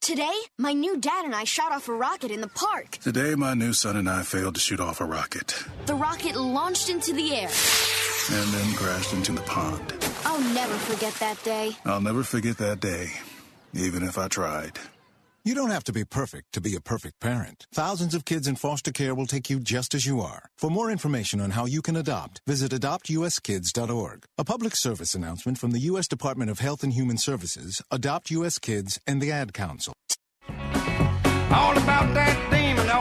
[0.00, 2.92] Today, my new dad and I shot off a rocket in the park.
[3.02, 6.88] Today, my new son and I failed to shoot off a rocket The rocket launched
[6.88, 7.50] into the air.
[8.30, 9.92] and then crashed into the pond.
[10.24, 11.76] I'll never forget that day.
[11.84, 13.10] I'll never forget that day,
[13.74, 14.78] even if I tried.
[15.48, 17.66] You don't have to be perfect to be a perfect parent.
[17.72, 20.50] Thousands of kids in foster care will take you just as you are.
[20.58, 24.26] For more information on how you can adopt, visit adoptuskids.org.
[24.36, 26.06] A public service announcement from the U.S.
[26.06, 28.58] Department of Health and Human Services, Adopt U.S.
[28.58, 29.94] Kids, and the Ad Council.
[30.50, 32.57] All about that.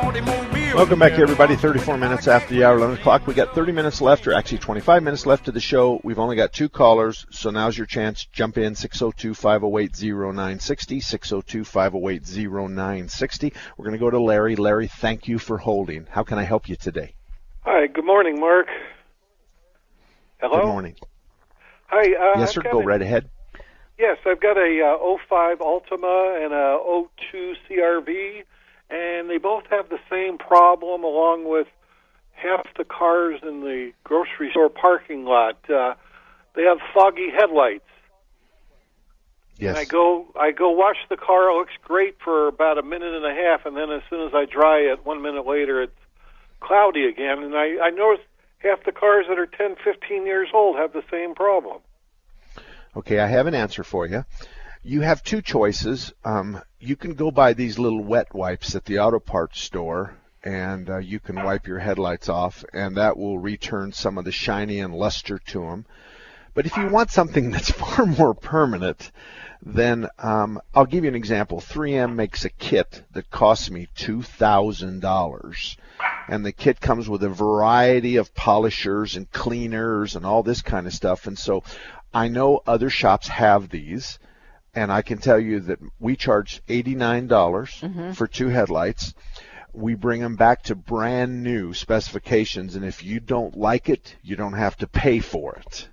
[0.08, 1.58] Welcome back, everybody.
[1.58, 3.28] 34 minutes after the hour, 11 o'clock.
[3.28, 6.00] We got 30 minutes left, or actually 25 minutes left to the show.
[6.02, 8.24] We've only got two callers, so now's your chance.
[8.32, 13.54] Jump in 602-508-0960, 602-508-0960.
[13.76, 14.56] We're going to go to Larry.
[14.56, 16.08] Larry, thank you for holding.
[16.10, 17.14] How can I help you today?
[17.64, 18.68] Hi, good morning, Mark.
[20.40, 20.62] Hello?
[20.62, 20.96] Good morning.
[21.88, 22.14] Hi.
[22.14, 22.62] Uh, yes, sir.
[22.62, 23.30] Go a- right ahead.
[24.00, 26.80] Yes, I've got a uh, 05 Altima and a
[27.32, 28.44] 02 CRV,
[28.90, 31.68] and they both have the same problem, along with
[32.32, 35.58] half the cars in the grocery store parking lot.
[35.70, 35.96] Uh,
[36.56, 37.84] they have foggy headlights.
[39.58, 39.70] Yes.
[39.70, 41.50] And I go, I go wash the car.
[41.50, 44.34] It looks great for about a minute and a half, and then as soon as
[44.34, 46.00] I dry it, one minute later, it's
[46.60, 47.44] cloudy again.
[47.44, 48.28] And I, I noticed
[48.60, 51.82] half the cars that are 10, 15 years old have the same problem.
[52.96, 54.26] Okay, I have an answer for you.
[54.84, 56.14] You have two choices.
[56.24, 60.90] Um, you can go buy these little wet wipes at the auto parts store, and
[60.90, 64.80] uh, you can wipe your headlights off, and that will return some of the shiny
[64.80, 65.86] and luster to them.
[66.54, 69.12] But if you want something that's far more permanent,
[69.64, 71.60] then um, I'll give you an example.
[71.60, 75.78] 3M makes a kit that costs me two thousand dollars,
[76.28, 80.86] and the kit comes with a variety of polishers and cleaners and all this kind
[80.86, 81.26] of stuff.
[81.26, 81.64] And so,
[82.14, 84.20] I know other shops have these,
[84.78, 88.16] and I can tell you that we charge eighty-nine dollars Mhm.
[88.16, 89.14] for two headlights.
[89.74, 94.36] We bring them back to brand new specifications, and if you don't like it, you
[94.36, 95.90] don't have to pay for it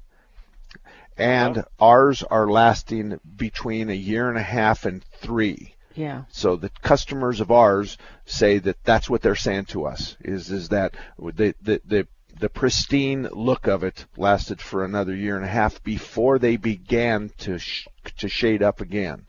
[1.16, 5.75] and ours are lasting between a year and a half and three.
[5.94, 6.23] Yeah.
[6.31, 10.70] So the customers of ours say that that's what they're saying to us is is
[10.70, 15.49] that the the the, the pristine look of it lasted for another year and a
[15.49, 17.87] half before they began to sh-
[18.18, 19.25] to shade up again.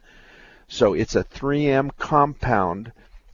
[0.67, 2.91] So it's a 3M compound,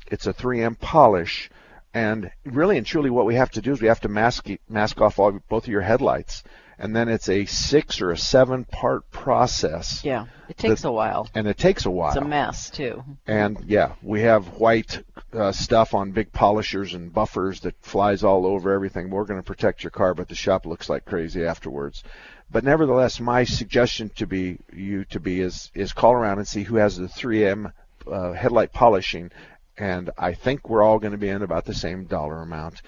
[0.08, 1.50] it's a 3M polish,
[1.94, 5.00] and really and truly what we have to do is we have to mask mask
[5.02, 6.44] off all both of your headlights,
[6.82, 10.04] and then it's a six or a seven part process.
[10.04, 10.26] Yeah.
[10.50, 11.30] It takes that- a while.
[11.36, 12.10] and it takes a while.
[12.10, 13.04] It's a mess too.
[13.28, 18.48] And yeah, we have white uh, stuff on big polishers and buffers that flies all
[18.48, 19.12] over everything.
[19.12, 22.04] We're going to protect your car, but the shop looks like crazy afterwards.
[22.50, 26.64] But nevertheless, my suggestion to be you to be is is call around and see
[26.64, 27.72] who has the 3M
[28.12, 29.32] uh, headlight polishing,
[29.78, 32.82] and I think we're all going to be in about the same dollar amount.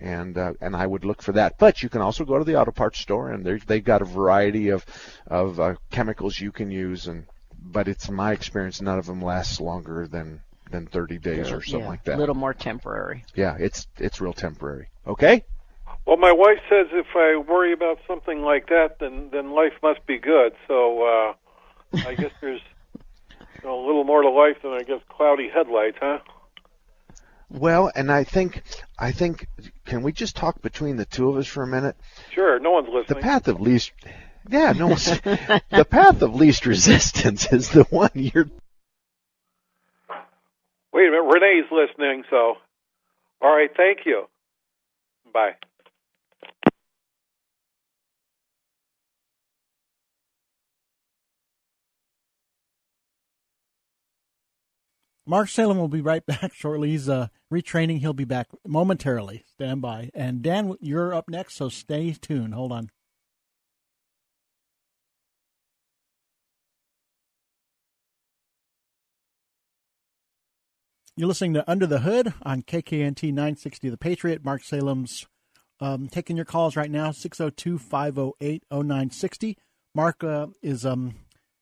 [0.00, 1.58] And uh, and I would look for that.
[1.58, 4.06] But you can also go to the auto parts store, and they're- they've got a
[4.06, 4.84] variety of
[5.26, 7.06] of uh, chemicals you can use.
[7.06, 7.26] And
[7.62, 11.80] but it's my experience, none of them lasts longer than than 30 days or something
[11.80, 12.16] yeah, like that.
[12.16, 13.24] A little more temporary.
[13.34, 14.88] Yeah, it's it's real temporary.
[15.06, 15.44] Okay.
[16.06, 20.06] Well, my wife says if I worry about something like that, then then life must
[20.06, 20.54] be good.
[20.66, 21.32] So uh,
[22.06, 22.62] I guess there's
[22.94, 23.00] you
[23.64, 26.18] know, a little more to life than I guess cloudy headlights, huh?
[27.50, 28.62] Well, and I think
[28.98, 29.46] I think
[29.84, 31.96] can we just talk between the two of us for a minute?
[32.32, 33.18] Sure, no one's listening.
[33.18, 33.92] The path of least
[34.48, 35.04] yeah, no one's,
[35.70, 38.46] the path of least resistance is the one you're
[40.92, 42.24] Wait a minute, Renee's listening.
[42.30, 42.54] So,
[43.40, 44.24] all right, thank you.
[45.32, 45.54] Bye.
[55.30, 56.90] Mark Salem will be right back shortly.
[56.90, 58.00] He's uh, retraining.
[58.00, 59.44] He'll be back momentarily.
[59.46, 60.10] Stand by.
[60.12, 62.52] And Dan, you're up next, so stay tuned.
[62.52, 62.90] Hold on.
[71.16, 74.44] You're listening to Under the Hood on KKNT 960 The Patriot.
[74.44, 75.28] Mark Salem's
[75.78, 79.56] um, taking your calls right now, 602 508 0960.
[79.94, 81.14] Mark uh, is um,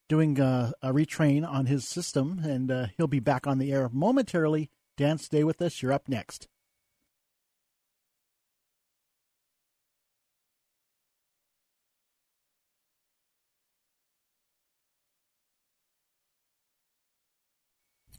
[0.08, 3.88] doing uh, a retrain on his system, and uh, he'll be back on the air
[3.92, 4.70] momentarily.
[4.96, 5.82] Dan, stay with us.
[5.82, 6.48] You're up next.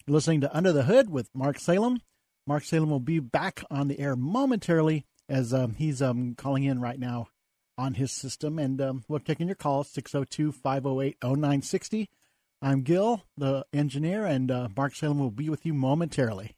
[0.08, 2.02] Listening to Under the Hood with Mark Salem.
[2.48, 6.82] Mark Salem will be back on the air momentarily as um, he's um, calling in
[6.82, 7.28] right now
[7.80, 8.60] on his system.
[8.60, 12.10] And um, we're taking your call 602 508 0960.
[12.62, 16.58] I'm Gil, the engineer, and uh, Mark Salem will be with you momentarily.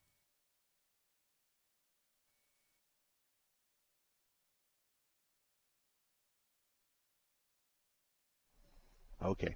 [9.24, 9.56] Okay.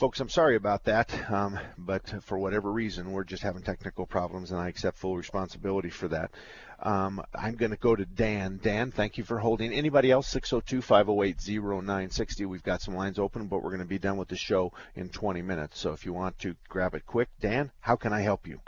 [0.00, 4.50] Folks, I'm sorry about that, um, but for whatever reason, we're just having technical problems,
[4.50, 6.30] and I accept full responsibility for that.
[6.82, 8.60] Um, I'm going to go to Dan.
[8.62, 9.74] Dan, thank you for holding.
[9.74, 10.26] Anybody else?
[10.28, 11.36] 602 508
[11.84, 12.46] 0960.
[12.46, 15.10] We've got some lines open, but we're going to be done with the show in
[15.10, 15.78] 20 minutes.
[15.78, 18.58] So if you want to grab it quick, Dan, how can I help you?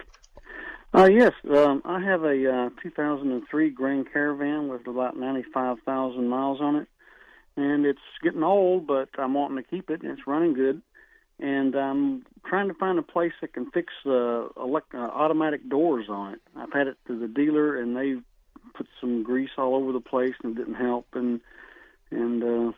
[0.92, 6.76] Uh, yes, um, I have a uh, 2003 Grand Caravan with about 95,000 miles on
[6.76, 6.88] it,
[7.56, 10.82] and it's getting old, but I'm wanting to keep it, and it's running good
[11.38, 16.06] and I'm trying to find a place that can fix the elect- uh, automatic doors
[16.08, 16.40] on it.
[16.56, 18.16] I've had it to the dealer, and they
[18.74, 21.06] put some grease all over the place, and it didn't help.
[21.14, 21.40] And
[22.10, 22.72] and uh,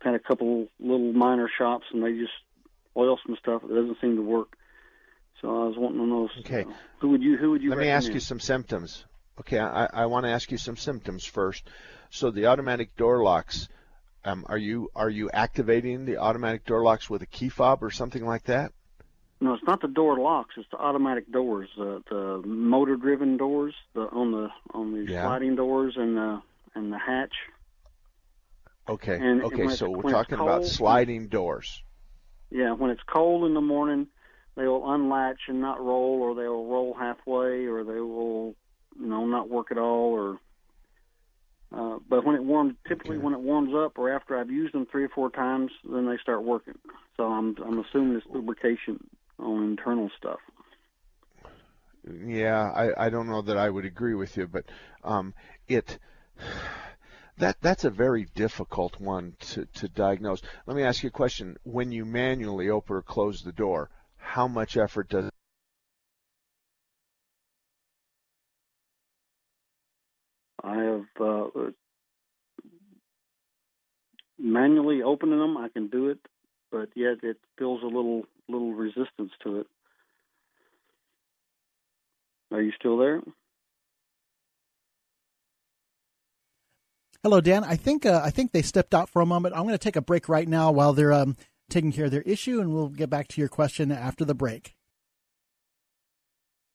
[0.00, 2.32] had a couple little minor shops, and they just
[2.96, 3.62] oil some stuff.
[3.64, 4.56] It doesn't seem to work.
[5.40, 6.28] So I was wanting to know.
[6.40, 6.62] Okay.
[6.62, 7.36] Uh, who would you?
[7.36, 7.70] Who would you?
[7.70, 9.04] Let me ask you some symptoms.
[9.40, 11.68] Okay, I, I want to ask you some symptoms first.
[12.10, 13.68] So the automatic door locks.
[14.24, 17.90] Um, are you are you activating the automatic door locks with a key fob or
[17.90, 18.72] something like that?
[19.40, 20.54] No, it's not the door locks.
[20.56, 25.24] It's the automatic doors, uh, the motor-driven doors, the on the on the Yeah.
[25.24, 26.40] sliding doors and the
[26.74, 27.34] and the hatch.
[28.88, 29.14] Okay.
[29.16, 31.82] And- and okay, it's- so we're talking about sliding doors.
[32.50, 34.06] Yeah, when it's cold in the morning,
[34.56, 38.54] they will unlatch and not roll, or they will roll halfway, or they will,
[38.98, 40.38] you know, not work at all, or.
[41.74, 44.86] Uh, but when it warms, typically when it warms up, or after I've used them
[44.90, 46.78] three or four times, then they start working.
[47.16, 49.02] So I'm I'm assuming it's lubrication
[49.38, 50.38] on internal stuff.
[52.26, 54.64] Yeah, I, I don't know that I would agree with you, but
[55.04, 55.34] um,
[55.68, 55.98] it
[57.38, 60.42] that that's a very difficult one to, to diagnose.
[60.66, 61.56] Let me ask you a question.
[61.62, 65.30] When you manually open or close the door, how much effort does
[70.64, 71.31] I have uh,
[74.38, 75.56] manually opening them.
[75.56, 76.18] I can do it,
[76.70, 79.66] but yet it feels a little little resistance to it.
[82.50, 83.22] Are you still there?
[87.22, 87.64] Hello, Dan.
[87.64, 89.54] I think uh, I think they stepped out for a moment.
[89.54, 91.36] I'm going to take a break right now while they're um,
[91.70, 94.74] taking care of their issue, and we'll get back to your question after the break.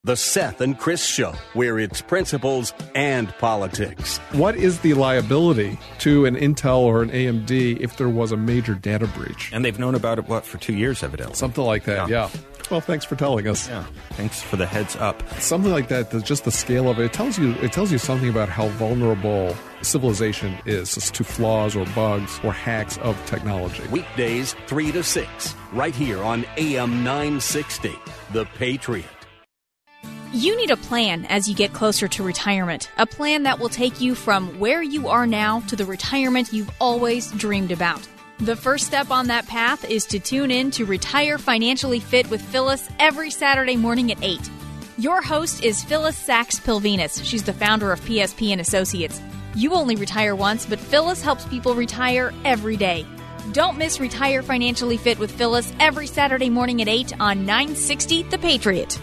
[0.03, 4.19] The Seth and Chris Show, where it's principles and politics.
[4.31, 8.73] What is the liability to an Intel or an AMD if there was a major
[8.75, 9.49] data breach?
[9.51, 11.35] And they've known about it, what, for two years, evidently.
[11.35, 12.29] Something like that, yeah.
[12.71, 13.67] Well, thanks for telling us.
[13.67, 13.85] Yeah.
[14.11, 15.27] Thanks for the heads up.
[15.39, 17.97] Something like that, the- just the scale of it, it tells you it tells you
[17.97, 23.83] something about how vulnerable civilization is to flaws or bugs or hacks of technology.
[23.87, 27.93] Weekdays, 3 to 6, right here on AM 960,
[28.31, 29.05] The Patriot.
[30.33, 32.91] You need a plan as you get closer to retirement.
[32.97, 36.69] A plan that will take you from where you are now to the retirement you've
[36.81, 38.05] always dreamed about.
[38.39, 42.41] The first step on that path is to tune in to Retire Financially Fit with
[42.41, 44.37] Phyllis every Saturday morning at 8.
[44.97, 47.23] Your host is Phyllis Sachs Pilvinus.
[47.23, 49.21] She's the founder of PSP and Associates.
[49.55, 53.05] You only retire once, but Phyllis helps people retire every day.
[53.53, 58.37] Don't miss Retire Financially Fit with Phyllis every Saturday morning at 8 on 960 The
[58.37, 58.99] Patriot.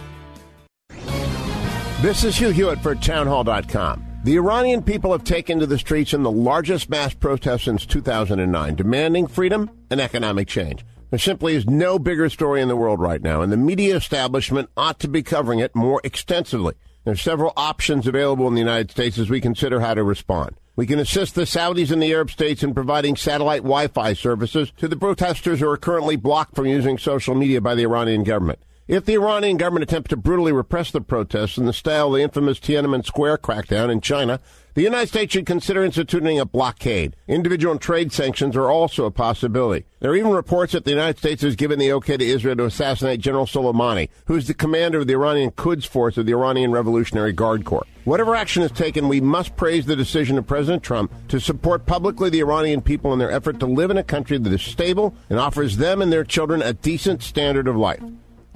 [2.05, 4.21] This is Hugh Hewitt for Townhall.com.
[4.25, 8.75] The Iranian people have taken to the streets in the largest mass protest since 2009,
[8.75, 10.85] demanding freedom and economic change.
[11.09, 14.69] There simply is no bigger story in the world right now, and the media establishment
[14.77, 16.75] ought to be covering it more extensively.
[17.05, 20.57] There are several options available in the United States as we consider how to respond.
[20.77, 24.89] We can assist the Saudis and the Arab states in providing satellite Wi-Fi services to
[24.89, 28.59] the protesters who are currently blocked from using social media by the Iranian government.
[28.87, 32.23] If the Iranian government attempts to brutally repress the protests in the style of the
[32.23, 34.41] infamous Tiananmen Square crackdown in China,
[34.75, 37.17] the United States should consider instituting a blockade.
[37.27, 39.87] Individual and trade sanctions are also a possibility.
[40.01, 42.67] There are even reports that the United States has given the okay to Israel to
[42.67, 46.71] assassinate General Soleimani, who is the commander of the Iranian Quds Force of the Iranian
[46.71, 47.87] Revolutionary Guard Corps.
[48.05, 52.29] Whatever action is taken, we must praise the decision of President Trump to support publicly
[52.29, 55.39] the Iranian people in their effort to live in a country that is stable and
[55.39, 58.03] offers them and their children a decent standard of life.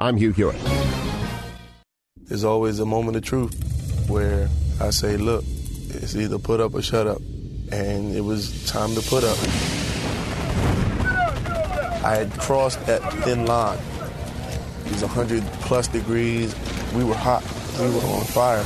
[0.01, 0.57] I'm Hugh Hewitt.
[2.29, 4.49] There's always a moment of truth where
[4.81, 5.43] I say, look,
[5.89, 7.21] it's either put up or shut up.
[7.73, 9.37] And it was time to put up.
[12.05, 13.81] I had crossed that thin line.
[14.87, 16.55] It was 100 plus degrees.
[16.95, 17.43] We were hot.
[17.81, 18.65] We were on fire.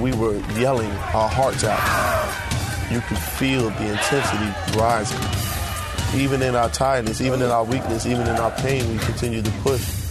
[0.00, 2.92] We were yelling our hearts out.
[2.92, 5.18] You could feel the intensity rising.
[6.20, 9.50] Even in our tiredness, even in our weakness, even in our pain, we continued to
[9.62, 10.04] push.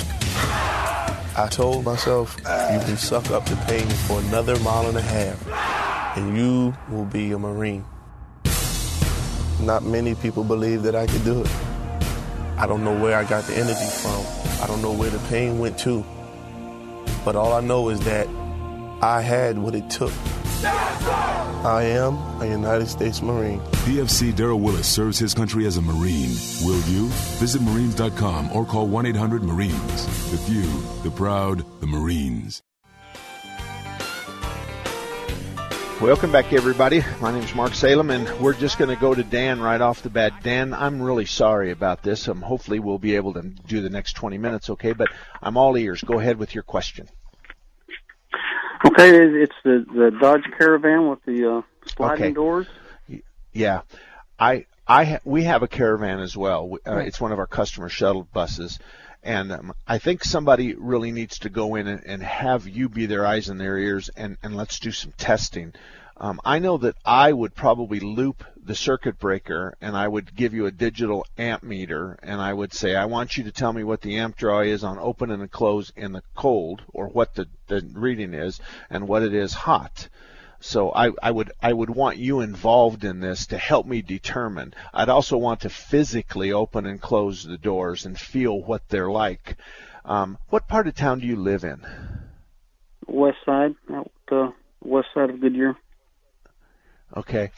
[1.35, 6.17] I told myself, you can suck up the pain for another mile and a half,
[6.17, 7.83] and you will be a Marine.
[9.59, 11.49] Not many people believe that I could do it.
[12.57, 14.23] I don't know where I got the energy from.
[14.61, 16.05] I don't know where the pain went to.
[17.25, 18.27] But all I know is that
[19.01, 20.11] I had what it took.
[20.65, 23.59] I am a United States Marine.
[23.85, 26.31] PFC Daryl Willis serves his country as a Marine.
[26.61, 27.07] Will you?
[27.39, 30.31] Visit Marines.com or call 1 800 Marines.
[30.31, 30.63] The few,
[31.03, 32.61] the proud, the Marines.
[36.01, 37.01] Welcome back, everybody.
[37.21, 40.01] My name is Mark Salem, and we're just going to go to Dan right off
[40.01, 40.33] the bat.
[40.43, 42.27] Dan, I'm really sorry about this.
[42.27, 44.91] Um, hopefully, we'll be able to do the next 20 minutes, okay?
[44.91, 45.09] But
[45.41, 46.01] I'm all ears.
[46.01, 47.07] Go ahead with your question.
[48.85, 52.33] Okay, it's the the Dodge Caravan with the uh, sliding Okay.
[52.33, 52.67] doors.
[53.53, 53.81] Yeah,
[54.39, 56.77] I I ha- we have a caravan as well.
[56.85, 58.79] Uh, it's one of our customer shuttle buses,
[59.23, 63.05] and um, I think somebody really needs to go in and, and have you be
[63.05, 65.73] their eyes and their ears, and and let's do some testing.
[66.17, 70.53] Um, I know that I would probably loop the circuit breaker, and I would give
[70.53, 73.83] you a digital amp meter, and I would say, I want you to tell me
[73.83, 77.47] what the amp draw is on open and close in the cold, or what the,
[77.67, 78.59] the reading is,
[78.89, 80.07] and what it is hot.
[80.59, 84.73] So I, I would I would want you involved in this to help me determine.
[84.93, 89.57] I'd also want to physically open and close the doors and feel what they're like.
[90.05, 91.81] Um, what part of town do you live in?
[93.07, 95.75] West side, out the west side of Goodyear.
[97.15, 97.51] Okay.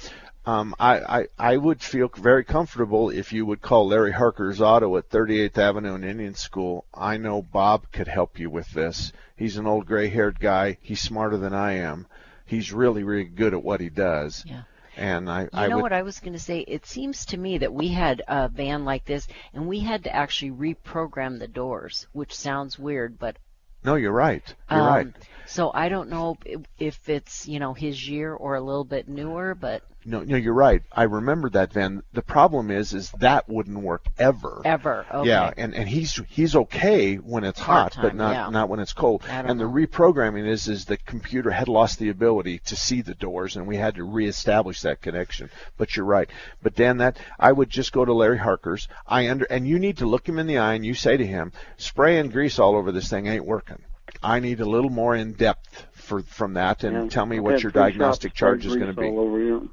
[0.45, 4.95] Um, I, I, I would feel very comfortable if you would call Larry Harker's Auto
[4.97, 6.85] at 38th Avenue and Indian School.
[6.93, 9.11] I know Bob could help you with this.
[9.35, 10.77] He's an old gray-haired guy.
[10.81, 12.05] He's smarter than I am.
[12.45, 14.43] He's really, really good at what he does.
[14.47, 14.63] Yeah.
[14.97, 16.59] And I, You I know would, what I was going to say?
[16.59, 20.15] It seems to me that we had a van like this, and we had to
[20.15, 23.35] actually reprogram the doors, which sounds weird, but
[23.83, 24.43] no, you're right.
[24.71, 25.07] You're um, right.
[25.45, 29.07] So I don't know if- if it's you know his year or a little bit
[29.07, 30.83] newer, but No, no, you're right.
[30.91, 32.03] I remember that van.
[32.13, 34.61] The problem is, is that wouldn't work ever.
[34.63, 35.05] ever.
[35.11, 35.29] Okay.
[35.29, 38.49] Yeah, and and he's he's okay when it's hot, but not yeah.
[38.49, 39.23] not when it's cold.
[39.27, 43.01] I don't And the reprogramming is is the computer had lost the ability to see
[43.01, 45.49] the doors, and we had to reestablish that connection.
[45.77, 46.29] But you're right.
[46.61, 48.87] But Dan, that I would just go to Larry Harker's.
[49.07, 51.25] I under and you need to look him in the eye and you say to
[51.25, 53.81] him, spray and grease all over this thing ain't working.
[54.21, 57.63] I need a little more in depth for from that, and Yeah, tell me what
[57.63, 59.71] your diagnostic charge is going to grease be.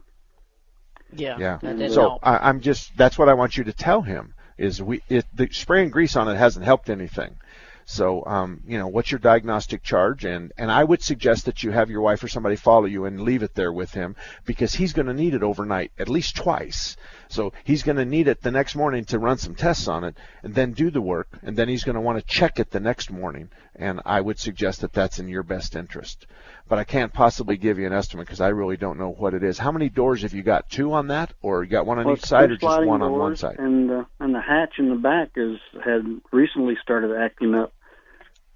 [1.12, 1.44] All over you.
[1.44, 1.58] Yeah.
[1.62, 1.88] Yeah.
[1.88, 2.20] So help.
[2.22, 5.48] I, I'm just that's what I want you to tell him is we it, the
[5.52, 7.36] spray and grease on it hasn't helped anything.
[7.84, 11.72] So um, you know what's your diagnostic charge and and I would suggest that you
[11.72, 14.92] have your wife or somebody follow you and leave it there with him because he's
[14.92, 16.96] going to need it overnight at least twice.
[17.32, 20.16] So he's going to need it the next morning to run some tests on it
[20.42, 22.80] and then do the work and then he's going to want to check it the
[22.80, 26.26] next morning and I would suggest that that's in your best interest.
[26.68, 29.42] But I can't possibly give you an estimate because I really don't know what it
[29.42, 29.58] is.
[29.58, 30.68] How many doors have you got?
[30.68, 33.12] Two on that, or you got one on Well, each side, or just one on
[33.12, 33.56] one side?
[33.58, 37.72] And uh, and the hatch in the back is had recently started acting up,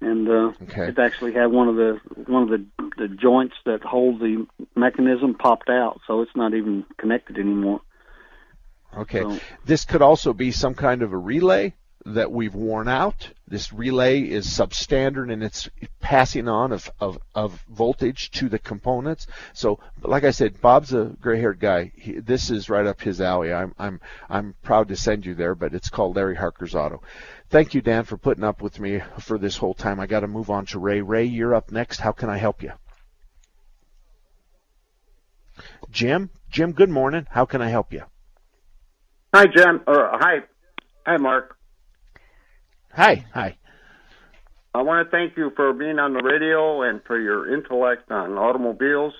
[0.01, 0.87] and uh, Okay.
[0.89, 2.65] it actually had one of the one of the
[2.97, 7.81] the joints that hold the mechanism popped out, so it's not even connected anymore.
[8.95, 9.21] Okay.
[9.21, 11.73] So- This could also be some kind of a relay
[12.05, 13.29] that we've worn out.
[13.49, 15.69] This relay is substandard and it's
[15.99, 19.27] passing on of, of, of voltage to the components.
[19.53, 21.91] So, like I said, Bob's a gray-haired guy.
[21.95, 23.51] He, this is right up his alley.
[23.51, 27.01] I'm, I'm, I'm proud to send you there, but it's called Larry Harker's Auto.
[27.49, 29.99] Thank you, Dan, for putting up with me for this whole time.
[29.99, 31.01] I got to move on to Ray.
[31.01, 31.99] Ray, you're up next.
[31.99, 32.71] How can I help you?
[35.91, 37.27] Jim, Jim, good morning.
[37.31, 38.03] How can I help you?
[39.33, 39.81] Hi, Jim.
[39.85, 40.37] Uh, hi,
[41.05, 41.57] hi, Mark.
[42.93, 43.57] Hi, hi.
[44.73, 48.37] I want to thank you for being on the radio and for your intellect on
[48.37, 49.13] automobiles.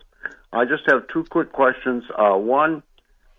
[0.54, 2.06] I just have two quick questions.
[2.18, 2.84] Uh, one,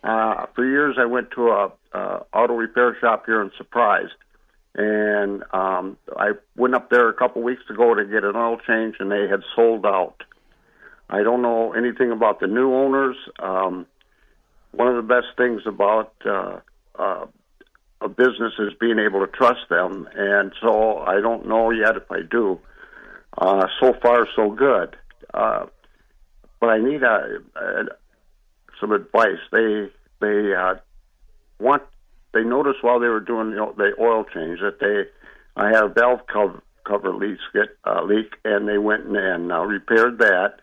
[0.05, 1.99] uh, for years I went to a, a
[2.35, 4.11] auto repair shop here in Surprise,
[4.75, 8.97] and um, I went up there a couple weeks ago to get an oil change,
[9.01, 10.23] and they had sold out.
[11.09, 13.17] I don't know anything about the new owners.
[13.39, 13.87] Um,
[14.73, 16.61] one of the best things about uh,
[16.99, 17.27] uh,
[18.01, 22.11] a business is being able to trust them, and so I don't know yet if
[22.11, 22.61] I do.
[23.37, 24.97] Uh, so far, so good.
[25.33, 25.67] Uh,
[26.61, 27.85] but I need a, a,
[28.81, 29.39] some advice.
[29.53, 29.89] They
[30.21, 30.75] they uh,
[31.59, 31.83] want
[32.33, 35.05] they noticed while they were doing the, oil change that they
[35.61, 37.39] I had a valve cover cover leak
[37.85, 40.61] uh, leak, and they went and uh, repaired that.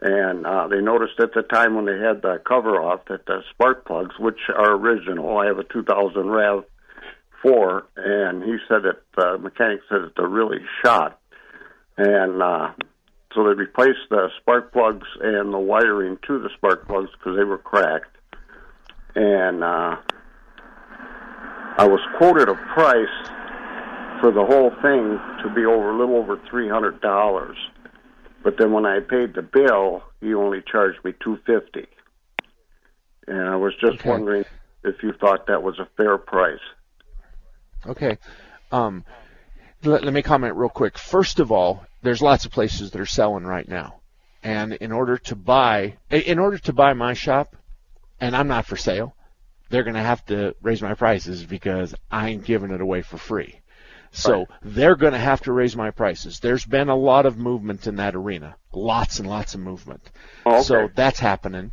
[0.00, 3.42] And uh, they noticed at the time when they had the cover off that the
[3.50, 6.64] spark plugs, which are original, I have a 2000 Rav
[7.42, 11.20] 4, and he said that the mechanic said that they're really shot.
[11.96, 12.72] And uh,
[13.34, 17.44] so they replaced the spark plugs and the wiring to the spark plugs because they
[17.44, 18.16] were cracked.
[19.14, 19.96] And uh,
[21.76, 23.06] I was quoted a price
[24.20, 27.56] for the whole thing to be over a little over three hundred dollars,
[28.44, 31.86] but then when I paid the bill, he only charged me two fifty.
[33.26, 34.10] And I was just Okay.
[34.10, 34.44] wondering
[34.84, 36.60] if you thought that was a fair price.
[37.86, 38.18] Okay.
[38.70, 39.04] Um,
[39.82, 40.98] let, let me comment real quick.
[40.98, 44.00] First of all, there's lots of places that are selling right now,
[44.42, 47.56] and in order to buy, in order to buy my shop,
[48.20, 49.16] and I'm not for sale,
[49.70, 53.18] they're going to have to raise my prices because I ain't giving it away for
[53.18, 53.60] free.
[54.14, 54.48] So Right.
[54.62, 56.38] they're going to have to raise my prices.
[56.38, 60.08] There's been a lot of movement in that arena, lots and lots of movement.
[60.46, 60.62] Oh, okay.
[60.62, 61.72] So that's happening.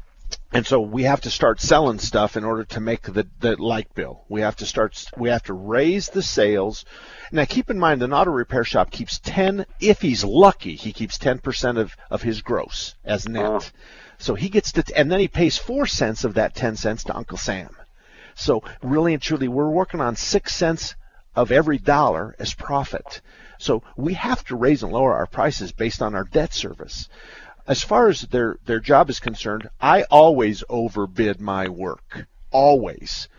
[0.52, 3.94] And so we have to start selling stuff in order to make the, the light
[3.94, 4.26] bill.
[4.28, 6.84] We have to start, we have to raise the sales.
[7.32, 11.20] Now keep in mind an auto repair shop keeps 10, if he's lucky, he keeps
[11.20, 13.46] 10% of, of his gross as net.
[13.46, 13.70] Uh-huh.
[14.18, 17.16] So he gets to, and then he pays 4 cents of that 10 cents to
[17.16, 17.76] Uncle Sam.
[18.34, 20.96] So really and truly, we're working on 6 cents
[21.36, 23.22] of every dollar as profit.
[23.58, 27.08] So we have to raise and lower our prices based on our debt service.
[27.68, 32.26] As far as their, their job is concerned, I always overbid my work.
[32.52, 33.30] Always.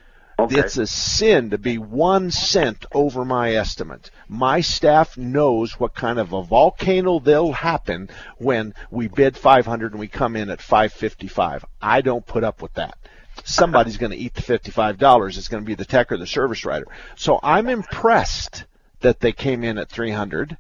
[0.51, 4.11] It's a sin to be one cent over my estimate.
[4.29, 10.01] My staff knows what kind of a volcano they'll happen when we bid 500 and
[10.01, 11.65] we come in at 555.
[11.81, 12.97] I don't put up with that.
[13.45, 15.39] Somebody's going to eat the $55.
[15.39, 16.87] It's going to be the tech or the service writer.
[17.17, 18.65] So I'm impressed
[19.01, 20.57] that they came in at 300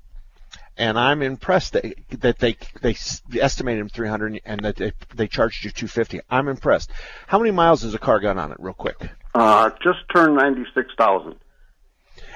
[0.76, 2.97] and I'm impressed that, that they they
[3.41, 6.20] estimated him 300 and that they, they charged you 250.
[6.30, 6.91] I'm impressed.
[7.26, 9.11] How many miles has a car got on it, real quick?
[9.35, 11.37] Uh, just turned ninety six thousand.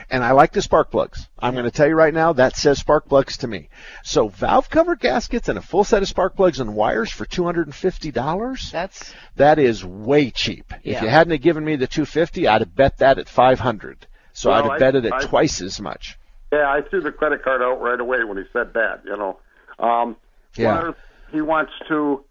[0.09, 1.27] And I like the spark plugs.
[1.39, 3.69] I'm going to tell you right now that says spark plugs to me.
[4.05, 8.71] So valve cover gaskets and a full set of spark plugs and wires for $250.
[8.71, 10.73] That's that is way cheap.
[10.85, 14.07] If you hadn't have given me the 250, I'd have bet that at 500.
[14.33, 16.19] So Well, I'd have bet it at I- twice as much.
[16.53, 19.01] Yeah, I threw the credit card out right away when he said that.
[19.05, 19.39] You know,
[19.81, 20.17] um,
[20.55, 20.93] Yeah.
[21.33, 22.25] he wants to.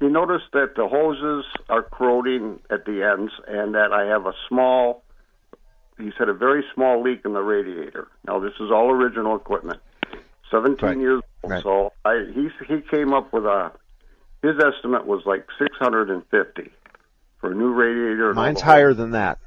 [0.00, 4.32] He noticed that the hoses are corroding at the ends, and that I have a
[4.48, 5.04] small.
[6.00, 8.08] He had a very small leak in the radiator.
[8.26, 9.80] Now this is all original equipment.
[10.50, 11.62] Seventeen years old.
[11.62, 13.72] So I he he came up with a.
[14.42, 16.70] His estimate was like six hundred and fifty
[17.40, 18.32] for a new radiator.
[18.34, 19.38] Mine's higher than that.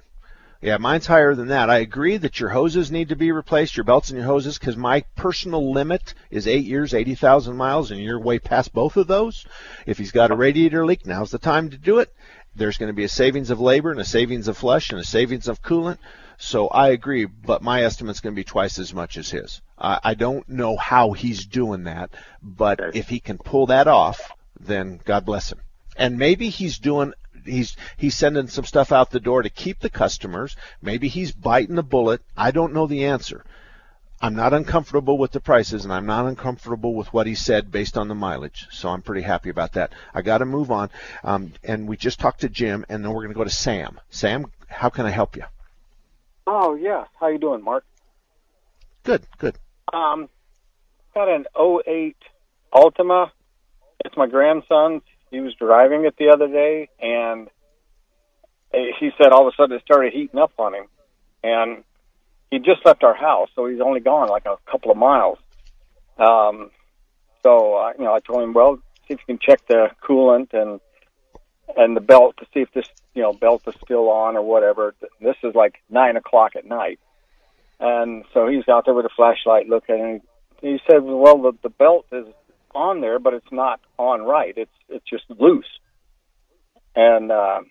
[0.64, 1.70] Yeah, mine's higher than that.
[1.70, 4.78] I agree that your hoses need to be replaced, your belts and your hoses, because
[4.78, 9.46] my personal limit is eight years, 80,000 miles, and you're way past both of those.
[9.86, 12.14] If he's got a radiator leak, now's the time to do it.
[12.56, 15.04] There's going to be a savings of labor and a savings of flush and a
[15.04, 15.98] savings of coolant.
[16.46, 19.62] So I agree, but my estimate's going to be twice as much as his.
[19.80, 22.10] I, I don't know how he's doing that,
[22.42, 24.30] but if he can pull that off,
[24.60, 25.60] then God bless him.
[25.96, 27.14] And maybe he's doing
[27.46, 30.58] he's he's sending some stuff out the door to keep the customers.
[30.82, 32.22] Maybe he's biting the bullet.
[32.36, 33.46] I don't know the answer.
[34.22, 37.98] I'm not uncomfortable with the prices, and I'm not uncomfortable with what he said based
[37.98, 38.68] on the mileage.
[38.70, 39.94] So I'm pretty happy about that.
[40.14, 40.90] I got to move on.
[41.24, 44.02] Um, and we just talked to Jim, and then we're going to go to Sam.
[44.10, 45.44] Sam, how can I help you?
[46.46, 47.86] Oh yeah, how you doing, Mark?
[49.04, 49.58] Good, good.
[49.92, 50.30] Um,
[51.14, 52.16] got an '08
[52.74, 53.30] Altima.
[54.04, 55.04] It's my grandson's.
[55.32, 57.50] He was driving it the other day, and
[58.72, 60.86] he said all of a sudden it started heating up on him,
[61.44, 61.84] and
[62.52, 65.40] he just left our house, so he's only gone like a couple of miles.
[66.18, 66.70] Um,
[67.42, 68.78] so uh, you know, I told him, well,
[69.08, 70.80] see if you can check the coolant and
[71.76, 74.96] and the belt to see if this you know belt is still on or whatever.
[75.22, 77.00] This is like nine o'clock at night,
[77.80, 80.22] and so he's out there with a flashlight looking, and
[80.62, 82.26] he, said, well, the, the belt is
[82.74, 84.54] on there, but it's not on right.
[84.58, 85.68] It's it's just loose.
[86.96, 87.62] And uh,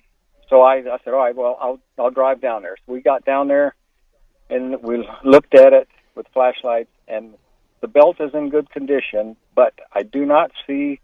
[0.48, 2.76] so I, I said, all right, well, I'll I'll drive down there.
[2.86, 3.74] So we got down there,
[4.50, 7.34] and we looked at it with flashlights, and
[7.80, 11.00] the belt is in good condition, but I do not see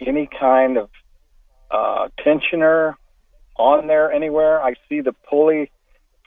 [0.00, 0.90] any kind of
[1.70, 2.94] uh, tensioner
[3.60, 4.60] on there anywhere.
[4.62, 5.70] I see the pulley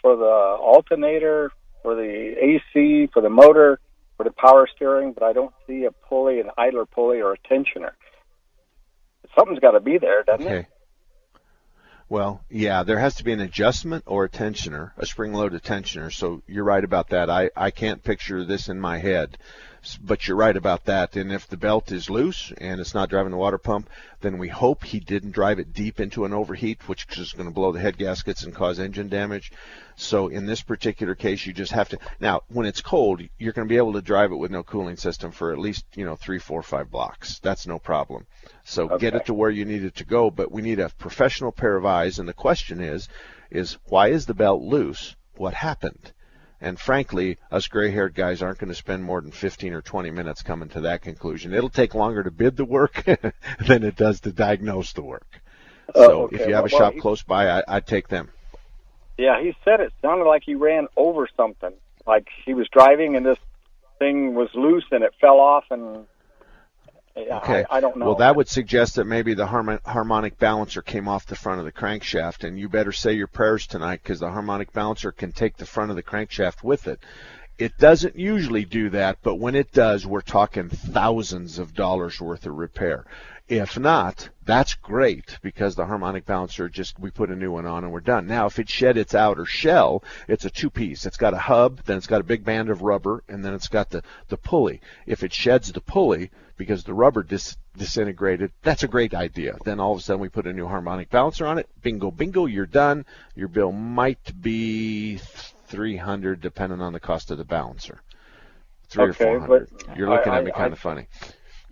[0.01, 3.79] for the alternator, for the AC, for the motor,
[4.17, 7.38] for the power steering, but I don't see a pulley, an idler pulley, or a
[7.38, 7.91] tensioner.
[9.36, 10.59] Something's got to be there, doesn't Okay.
[10.59, 10.65] it?
[12.09, 16.13] Well, yeah, there has to be an adjustment or a tensioner, a spring-loaded tensioner.
[16.13, 17.29] So you're right about that.
[17.29, 19.38] I, I can't picture this in my head,
[20.01, 21.15] but you're right about that.
[21.15, 23.89] And if the belt is loose and it's not driving the water pump,
[24.21, 27.53] then we hope he didn't drive it deep into an overheat, which is going to
[27.53, 29.51] blow the head gaskets and cause engine damage.
[29.95, 31.99] So in this particular case, you just have to.
[32.19, 34.97] Now, when it's cold, you're going to be able to drive it with no cooling
[34.97, 37.39] system for at least you know three, four, five blocks.
[37.39, 38.25] That's no problem.
[38.63, 40.31] So get it to where you need it to go.
[40.31, 42.19] But we need a professional pair of eyes.
[42.19, 43.09] And the question is,
[43.51, 45.15] is why is the belt loose?
[45.36, 46.12] what happened.
[46.64, 50.41] And frankly, us gray-haired guys aren't going to spend more than 15 or 20 minutes
[50.43, 51.53] coming to that conclusion.
[51.53, 53.03] It'll take longer to bid the work
[53.68, 55.28] than it does to diagnose the work.
[55.93, 56.36] Oh, So okay.
[56.38, 58.30] if you have a Well, shop he- close by, I, I'd take them.
[59.18, 61.74] Yeah, he said it sounded like he ran over something.
[62.07, 63.38] Like he was driving and this
[63.99, 66.05] thing was loose and it fell off and
[67.16, 67.64] Okay.
[67.70, 68.07] I, I don't know.
[68.07, 71.66] Well, that would suggest that maybe the harmon- harmonic balancer came off the front of
[71.66, 75.57] the crankshaft, and you better say your prayers tonight because the harmonic balancer can take
[75.57, 76.99] the front of the crankshaft with it.
[77.59, 82.47] It doesn't usually do that, but when it does, we're talking thousands of dollars worth
[82.47, 83.05] of repair.
[83.47, 87.84] If not, that's great because the harmonic balancer just we put a new one on
[87.84, 88.26] and we're done.
[88.26, 91.05] Now, if it shed its outer shell, it's a two piece.
[91.05, 93.68] It's got a hub, then it's got a big band of rubber, and then it's
[93.68, 94.82] got the the pulley.
[95.05, 99.58] If it sheds the pulley because the rubber dis- disintegrated, that's a great idea.
[99.66, 101.68] Then all of a sudden we put a new harmonic balancer on it.
[101.82, 103.06] Bingo, bingo, you're done.
[103.36, 108.01] Your bill might be 300 depending on the cost of the balancer.
[108.89, 109.70] Three Okay, or 400.
[109.88, 111.08] but You're looking I- at me kind I- of funny.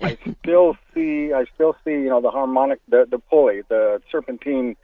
[0.03, 4.75] I still see I still see you know the harmonic the the pulley the serpentine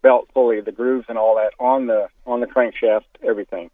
[0.00, 3.70] belt pulley the grooves and all that on the on the crankshaft everything,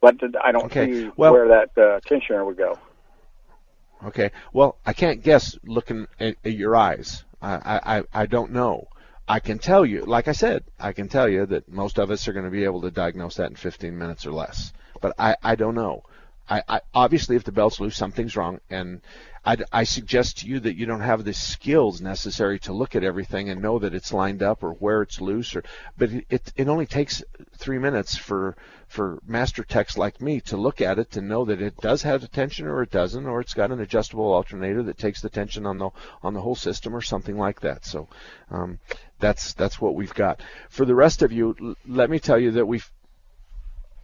[0.00, 2.78] but I don't Okay, see well- where that uh, tensioner would go.
[4.06, 4.30] Okay.
[4.52, 7.24] Well, I can't guess looking at, at your eyes.
[7.42, 7.80] I,
[8.12, 8.88] I, I- don't know.
[9.28, 12.26] I can tell you, like I said, I can tell you that most of us
[12.26, 14.72] are going to be able to diagnose that in 15 minutes or less.
[15.00, 16.02] But I, I don't know.
[16.48, 19.00] I, I obviously, if the belt's loose, something's wrong, and
[19.44, 23.04] I, I suggest to you that you don't have the skills necessary to look at
[23.04, 25.54] everything and know that it's lined up or where it's loose.
[25.54, 25.62] Or,
[25.96, 27.22] but it, it, it only takes
[27.56, 28.56] three minutes for
[28.90, 32.24] for master techs like me to look at it to know that it does have
[32.24, 35.64] a tension or it doesn't, or it's got an adjustable alternator that takes the tension
[35.64, 35.90] on the
[36.22, 37.86] on the whole system or something like that.
[37.86, 38.08] So
[38.50, 38.80] um,
[39.20, 40.42] that's that's what we've got.
[40.68, 42.90] For the rest of you, l- let me tell you that we've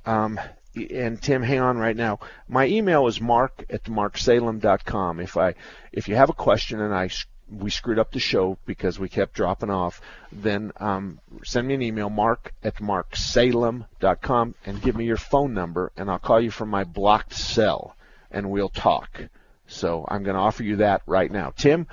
[0.07, 0.39] um,
[0.76, 2.20] and Tim, hang on right now.
[2.49, 5.20] My email is mark at marksalem.com.
[5.20, 5.55] If I,
[5.91, 7.09] if you have a question and I,
[7.51, 10.01] we screwed up the show because we kept dropping off,
[10.32, 15.92] then um, send me an email, mark at marksalem.com, and give me your phone number,
[15.97, 17.97] and I'll call you from my blocked cell,
[18.30, 19.22] and we'll talk.
[19.66, 21.53] So I'm going to offer you that right now.
[21.57, 21.86] Tim,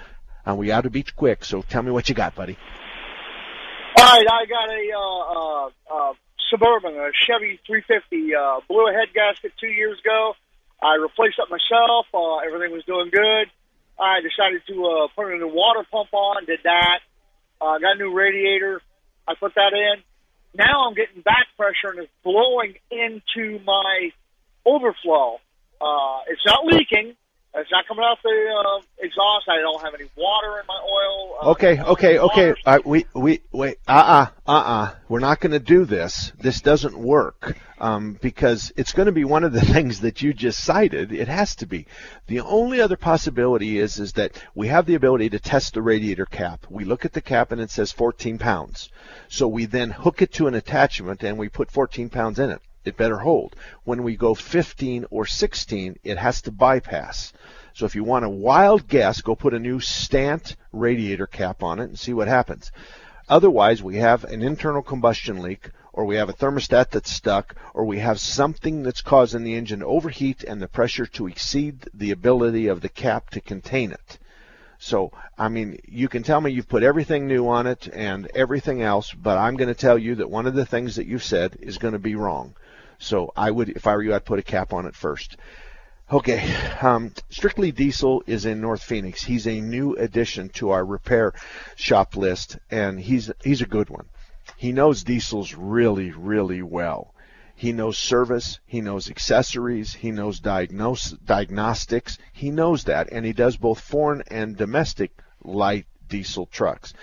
[0.48, 2.58] uh, we out of beach quick, so tell me what you got, buddy.
[3.98, 6.14] All right, I got a uh, uh, uh,
[6.50, 8.36] Suburban, a Chevy 350.
[8.36, 10.34] Uh, blew a head gasket two years ago.
[10.82, 12.08] I replaced it myself.
[12.14, 13.48] Uh, everything was doing good.
[14.04, 16.46] I decided to uh, put a new water pump on.
[16.46, 17.00] Did that.
[17.62, 18.82] Uh, got a new radiator.
[19.28, 20.04] I put that in.
[20.56, 24.12] Now I'm getting back pressure and it's blowing into my
[24.66, 25.40] overflow.
[25.80, 27.16] Uh, it's not leaking.
[27.56, 29.48] It's not coming out the uh, exhaust.
[29.48, 31.36] I don't have any water in my oil.
[31.40, 32.54] Uh, Okay, okay, okay.
[32.66, 33.78] Uh, we we wait.
[33.88, 34.96] Uh uh uh uh.
[35.08, 36.32] We're not going to do this.
[36.40, 40.34] This doesn't work um, because it's going to be one of the things that you
[40.34, 41.12] just cited.
[41.12, 41.86] It has to be.
[42.26, 46.26] The only other possibility is is that we have the ability to test the radiator
[46.26, 46.66] cap.
[46.72, 48.90] We look at the cap and it says 14 pounds.
[49.28, 52.62] So we then hook it to an attachment and we put 14 pounds in it.
[52.86, 53.56] It better hold.
[53.84, 57.34] When we go 15 or 16, it has to bypass.
[57.74, 61.80] So if you want a wild guess, go put a new Stant radiator cap on
[61.80, 62.72] it and see what happens.
[63.30, 67.86] Otherwise, we have an internal combustion leak, or we have a thermostat that's stuck, or
[67.86, 72.12] we have something that's causing the engine to overheat and the pressure to exceed the
[72.12, 74.20] ability of the cap to contain it.
[74.78, 78.82] So, I mean, you can tell me you've put everything new on it and everything
[78.82, 81.58] else, but I'm going to tell you that one of the things that you've said
[81.62, 82.54] is going to be wrong.
[83.00, 85.38] So I would, if I were you, I'd put a cap on it first.
[86.12, 89.24] Okay, um, Strictly Diesel is in North Phoenix.
[89.24, 91.34] He's a new addition to our repair
[91.76, 94.06] shop list, and he's he's a good one.
[94.58, 97.14] He knows diesels really, really well.
[97.56, 102.18] He knows service, he knows accessories, he knows diagnose, diagnostics.
[102.34, 105.12] He knows that, and he does both foreign and domestic
[105.44, 106.94] light diesel trucks.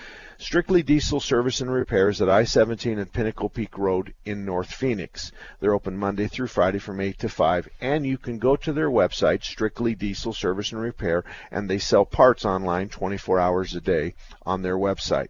[0.41, 5.33] Strictly Diesel Service and Repairs at I-17 and Pinnacle Peak Road in North Phoenix.
[5.61, 8.89] They're open Monday through Friday from 8 to 5, and you can go to their
[8.89, 14.15] website, Strictly Diesel Service and Repair, and they sell parts online 24 hours a day
[14.47, 15.29] on their website.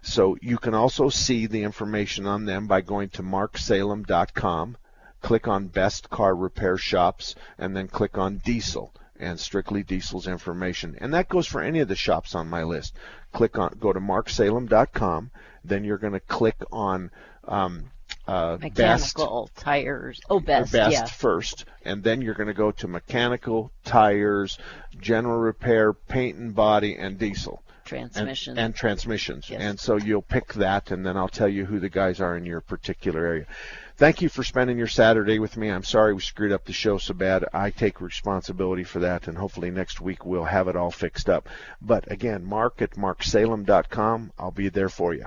[0.00, 4.76] So you can also see the information on them by going to marksalem.com,
[5.22, 10.96] click on Best Car Repair Shops, and then click on Diesel and Strictly Diesel's information.
[11.00, 12.94] And that goes for any of the shops on my list.
[13.32, 15.30] Click on, go to marksalem.com,
[15.64, 17.10] then you're going to click on
[17.44, 17.90] um,
[18.26, 20.20] uh, Best Mechanical tires.
[20.28, 20.72] Oh, best.
[20.72, 21.04] best yeah.
[21.06, 24.58] first, and then you're going to go to mechanical, tires,
[25.00, 27.62] general repair, paint and body, and diesel.
[27.84, 28.58] transmissions.
[28.58, 29.50] And, and transmissions.
[29.50, 29.60] Yes.
[29.60, 32.46] And so you'll pick that, and then I'll tell you who the guys are in
[32.46, 33.46] your particular area.
[34.02, 35.68] Thank you for spending your Saturday with me.
[35.68, 37.44] I'm sorry we screwed up the show so bad.
[37.52, 41.48] I take responsibility for that, and hopefully next week we'll have it all fixed up.
[41.80, 44.32] But again, mark at marksalem.com.
[44.40, 45.26] I'll be there for you.